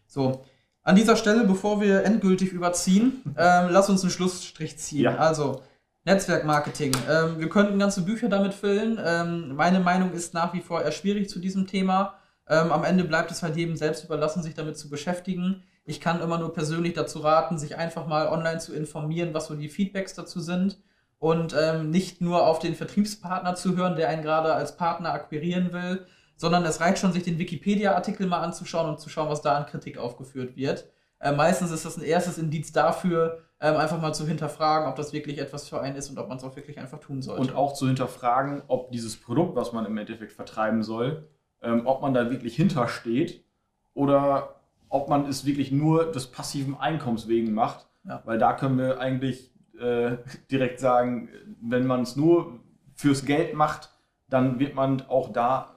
So, 0.09 0.45
an 0.83 0.97
dieser 0.97 1.15
Stelle, 1.15 1.45
bevor 1.45 1.81
wir 1.81 2.03
endgültig 2.03 2.51
überziehen, 2.51 3.23
ähm, 3.39 3.69
lass 3.71 3.89
uns 3.89 4.03
einen 4.03 4.11
Schlussstrich 4.11 4.81
ziehen. 4.81 5.05
Ja. 5.05 5.17
Also, 5.19 5.63
Netzwerkmarketing. 6.09 6.93
Ähm, 7.09 7.39
wir 7.39 7.49
könnten 7.51 7.79
ganze 7.79 8.03
Bücher 8.03 8.29
damit 8.29 8.55
füllen. 8.55 8.99
Ähm, 9.05 9.55
meine 9.55 9.81
Meinung 9.81 10.13
ist 10.13 10.33
nach 10.33 10.55
wie 10.55 10.61
vor 10.61 10.83
eher 10.83 10.93
schwierig 10.93 11.29
zu 11.29 11.39
diesem 11.39 11.67
Thema. 11.67 12.15
Ähm, 12.49 12.73
am 12.73 12.83
Ende 12.85 13.05
bleibt 13.05 13.31
es 13.31 13.43
halt 13.43 13.57
jedem 13.57 13.77
selbst 13.77 14.05
überlassen, 14.05 14.43
sich 14.43 14.55
damit 14.55 14.79
zu 14.79 14.89
beschäftigen. 14.89 15.65
Ich 15.85 16.01
kann 16.01 16.23
immer 16.23 16.39
nur 16.39 16.55
persönlich 16.55 16.95
dazu 16.95 17.19
raten, 17.21 17.59
sich 17.59 17.77
einfach 17.77 18.07
mal 18.07 18.29
online 18.29 18.59
zu 18.59 18.75
informieren, 18.75 19.35
was 19.35 19.47
so 19.47 19.55
die 19.55 19.69
Feedbacks 19.69 20.15
dazu 20.15 20.41
sind 20.41 20.79
und 21.19 21.55
ähm, 21.59 21.91
nicht 21.91 22.21
nur 22.23 22.47
auf 22.47 22.59
den 22.59 22.75
Vertriebspartner 22.75 23.55
zu 23.55 23.77
hören, 23.77 23.97
der 23.97 24.09
einen 24.09 24.23
gerade 24.23 24.55
als 24.55 24.77
Partner 24.77 25.13
akquirieren 25.13 25.73
will, 25.73 26.07
sondern 26.37 26.65
es 26.65 26.81
reicht 26.81 26.99
schon, 26.99 27.13
sich 27.13 27.25
den 27.25 27.39
Wikipedia-Artikel 27.39 28.27
mal 28.27 28.41
anzuschauen 28.41 28.89
und 28.89 29.01
zu 29.01 29.11
schauen, 29.11 29.29
was 29.29 29.43
da 29.43 29.57
an 29.57 29.67
Kritik 29.67 29.99
aufgeführt 29.99 30.57
wird. 30.57 30.87
Äh, 31.21 31.33
meistens 31.33 31.71
ist 31.71 31.85
das 31.85 31.99
ein 31.99 32.05
erstes 32.05 32.39
Indiz 32.39 32.73
dafür, 32.73 33.45
ähm, 33.61 33.77
einfach 33.77 34.01
mal 34.01 34.15
zu 34.15 34.27
hinterfragen, 34.27 34.89
ob 34.89 34.97
das 34.97 35.13
wirklich 35.13 35.39
etwas 35.39 35.69
für 35.69 35.81
einen 35.81 35.97
ist 35.97 36.11
und 36.11 36.19
ob 36.19 36.29
man 36.29 36.39
es 36.39 36.45
auch 36.45 36.55
wirklich 36.55 36.79
einfach 36.79 37.01
tun 37.01 37.23
sollte. 37.23 37.41
Und 37.41 37.55
auch 37.55 37.75
zu 37.75 37.87
hinterfragen, 37.87 38.63
ob 38.69 38.93
dieses 38.93 39.17
Produkt, 39.17 39.57
was 39.57 39.73
man 39.73 39.85
im 39.85 39.97
Endeffekt 39.99 40.33
vertreiben 40.33 40.83
soll, 40.83 41.29
ähm, 41.63 41.87
ob 41.87 42.03
man 42.03 42.15
da 42.15 42.31
wirklich 42.31 42.55
hintersteht 42.55 43.45
oder 43.95 44.61
ob 44.89 45.09
man 45.09 45.27
es 45.27 45.45
wirklich 45.45 45.73
nur 45.73 46.13
des 46.13 46.29
passiven 46.29 46.77
Einkommens 46.77 47.27
wegen 47.29 47.53
macht. 47.53 47.89
Ja. 48.05 48.23
Weil 48.25 48.39
da 48.39 48.53
können 48.53 48.79
wir 48.79 49.01
eigentlich 49.01 49.53
äh, 49.79 50.19
direkt 50.51 50.79
sagen, 50.79 51.29
wenn 51.61 51.87
man 51.87 52.03
es 52.03 52.17
nur 52.17 52.61
fürs 52.95 53.25
Geld 53.25 53.55
macht, 53.55 53.91
dann 54.29 54.59
wird 54.61 54.75
man 54.75 55.03
auch 55.09 55.33
da 55.33 55.75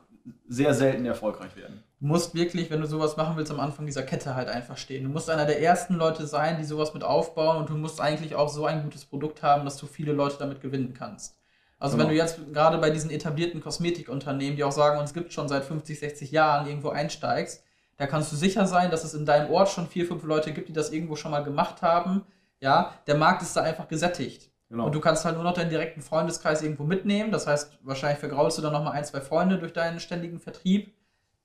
sehr 0.48 0.74
selten 0.74 1.06
erfolgreich 1.06 1.56
werden. 1.56 1.84
Du 2.02 2.08
musst 2.08 2.34
wirklich, 2.34 2.72
wenn 2.72 2.82
du 2.82 2.88
sowas 2.88 3.16
machen 3.16 3.38
willst, 3.38 3.52
am 3.52 3.60
Anfang 3.60 3.86
dieser 3.86 4.02
Kette 4.02 4.34
halt 4.34 4.50
einfach 4.50 4.76
stehen. 4.76 5.04
Du 5.04 5.10
musst 5.12 5.30
einer 5.30 5.46
der 5.46 5.62
ersten 5.62 5.94
Leute 5.94 6.26
sein, 6.26 6.58
die 6.58 6.64
sowas 6.64 6.96
mit 6.96 7.04
aufbauen 7.04 7.58
und 7.58 7.70
du 7.70 7.78
musst 7.78 8.02
eigentlich 8.02 8.34
auch 8.34 8.50
so 8.50 8.66
ein 8.66 8.82
gutes 8.82 9.06
Produkt 9.06 9.44
haben, 9.44 9.66
dass 9.66 9.78
du 9.78 9.86
viele 9.86 10.12
Leute 10.12 10.38
damit 10.40 10.62
gewinnen 10.62 10.96
kannst. 10.98 11.38
Also 11.78 11.98
genau. 11.98 12.10
wenn 12.10 12.16
du 12.16 12.20
jetzt 12.20 12.40
gerade 12.54 12.80
bei 12.80 12.90
diesen 12.90 13.12
etablierten 13.12 13.62
Kosmetikunternehmen, 13.62 14.56
die 14.56 14.64
auch 14.64 14.72
sagen, 14.72 15.00
uns 15.00 15.14
gibt 15.14 15.32
schon 15.32 15.48
seit 15.48 15.64
50, 15.64 16.00
60 16.00 16.32
Jahren, 16.32 16.68
irgendwo 16.68 16.90
einsteigst, 16.90 17.64
da 17.98 18.08
kannst 18.08 18.32
du 18.32 18.36
sicher 18.36 18.66
sein, 18.66 18.90
dass 18.90 19.04
es 19.04 19.14
in 19.14 19.28
deinem 19.28 19.52
Ort 19.52 19.70
schon 19.70 19.86
vier, 19.86 20.08
fünf 20.08 20.24
Leute 20.24 20.54
gibt, 20.54 20.70
die 20.70 20.74
das 20.74 20.92
irgendwo 20.92 21.16
schon 21.16 21.30
mal 21.30 21.44
gemacht 21.44 21.84
haben. 21.84 22.24
Ja, 22.60 22.96
der 23.06 23.16
Markt 23.16 23.44
ist 23.44 23.56
da 23.56 23.62
einfach 23.62 23.88
gesättigt. 23.88 24.50
Genau. 24.70 24.88
Und 24.88 24.96
du 24.96 25.00
kannst 25.00 25.24
halt 25.24 25.36
nur 25.36 25.44
noch 25.44 25.54
deinen 25.54 25.70
direkten 25.70 26.02
Freundeskreis 26.02 26.64
irgendwo 26.64 26.84
mitnehmen. 26.84 27.32
Das 27.32 27.46
heißt, 27.46 27.78
wahrscheinlich 27.84 28.20
vergraulst 28.20 28.58
du 28.58 28.64
dann 28.64 28.74
nochmal 28.74 28.94
ein, 28.94 29.06
zwei 29.06 29.22
Freunde 29.22 29.60
durch 29.60 29.74
deinen 29.74 30.00
ständigen 30.00 30.40
Vertrieb. 30.40 30.96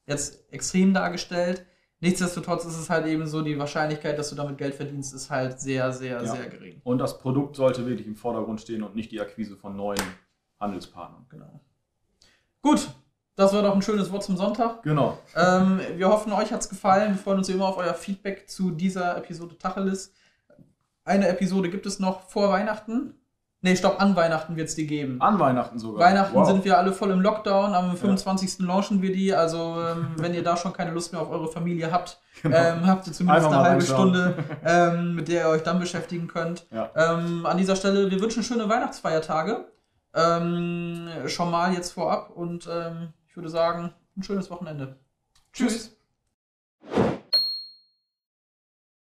Jetzt 0.06 0.44
extrem 0.52 0.94
dargestellt. 0.94 1.66
Nichtsdestotrotz 2.00 2.64
ist 2.64 2.78
es 2.78 2.90
halt 2.90 3.06
eben 3.06 3.26
so, 3.26 3.42
die 3.42 3.58
Wahrscheinlichkeit, 3.58 4.18
dass 4.18 4.30
du 4.30 4.36
damit 4.36 4.58
Geld 4.58 4.74
verdienst, 4.74 5.14
ist 5.14 5.30
halt 5.30 5.60
sehr, 5.60 5.92
sehr, 5.92 6.22
ja. 6.22 6.26
sehr 6.26 6.48
gering. 6.48 6.80
Und 6.84 6.98
das 6.98 7.18
Produkt 7.18 7.56
sollte 7.56 7.86
wirklich 7.86 8.06
im 8.06 8.16
Vordergrund 8.16 8.60
stehen 8.60 8.82
und 8.82 8.94
nicht 8.94 9.10
die 9.10 9.20
Akquise 9.20 9.56
von 9.56 9.76
neuen 9.76 10.02
Handelspartnern. 10.60 11.26
Genau. 11.30 11.60
Gut, 12.60 12.88
das 13.34 13.52
war 13.52 13.62
doch 13.62 13.74
ein 13.74 13.82
schönes 13.82 14.10
Wort 14.12 14.24
zum 14.24 14.36
Sonntag. 14.36 14.82
Genau. 14.82 15.18
Ähm, 15.34 15.80
wir 15.96 16.08
hoffen, 16.08 16.32
euch 16.32 16.52
hat 16.52 16.60
es 16.60 16.68
gefallen. 16.68 17.12
Wir 17.14 17.18
freuen 17.18 17.38
uns 17.38 17.48
immer 17.48 17.68
auf 17.68 17.78
euer 17.78 17.94
Feedback 17.94 18.48
zu 18.48 18.70
dieser 18.70 19.16
Episode 19.16 19.56
Tacheles. 19.58 20.12
Eine 21.04 21.28
Episode 21.28 21.70
gibt 21.70 21.86
es 21.86 21.98
noch 21.98 22.28
vor 22.28 22.50
Weihnachten. 22.50 23.14
Nee, 23.66 23.74
stopp, 23.74 24.00
an 24.00 24.14
Weihnachten 24.14 24.54
wird 24.54 24.68
es 24.68 24.76
die 24.76 24.86
geben. 24.86 25.20
An 25.20 25.40
Weihnachten 25.40 25.80
sogar. 25.80 26.08
Weihnachten 26.08 26.36
wow. 26.36 26.46
sind 26.46 26.64
wir 26.64 26.78
alle 26.78 26.92
voll 26.92 27.10
im 27.10 27.20
Lockdown. 27.20 27.74
Am 27.74 27.96
25. 27.96 28.60
Ja. 28.60 28.66
launchen 28.66 29.02
wir 29.02 29.12
die. 29.12 29.34
Also, 29.34 29.82
ähm, 29.82 30.10
wenn 30.18 30.34
ihr 30.34 30.44
da 30.44 30.56
schon 30.56 30.72
keine 30.72 30.92
Lust 30.92 31.12
mehr 31.12 31.20
auf 31.20 31.30
eure 31.30 31.48
Familie 31.48 31.90
habt, 31.90 32.20
genau. 32.44 32.56
ähm, 32.56 32.86
habt 32.86 33.08
ihr 33.08 33.12
zumindest 33.12 33.48
eine 33.48 33.58
halbe 33.58 33.82
Stunde, 33.82 34.38
ähm, 34.64 35.16
mit 35.16 35.26
der 35.26 35.46
ihr 35.46 35.48
euch 35.48 35.64
dann 35.64 35.80
beschäftigen 35.80 36.28
könnt. 36.28 36.68
Ja. 36.70 36.90
Ähm, 36.94 37.44
an 37.44 37.56
dieser 37.56 37.74
Stelle, 37.74 38.08
wir 38.08 38.20
wünschen 38.20 38.44
schöne 38.44 38.68
Weihnachtsfeiertage. 38.68 39.64
Ähm, 40.14 41.08
schon 41.26 41.50
mal 41.50 41.72
jetzt 41.72 41.90
vorab 41.90 42.30
und 42.30 42.68
ähm, 42.72 43.08
ich 43.26 43.34
würde 43.34 43.48
sagen, 43.48 43.92
ein 44.16 44.22
schönes 44.22 44.48
Wochenende. 44.48 44.94
Tschüss. 45.52 45.72
Tschüss. 45.72 45.95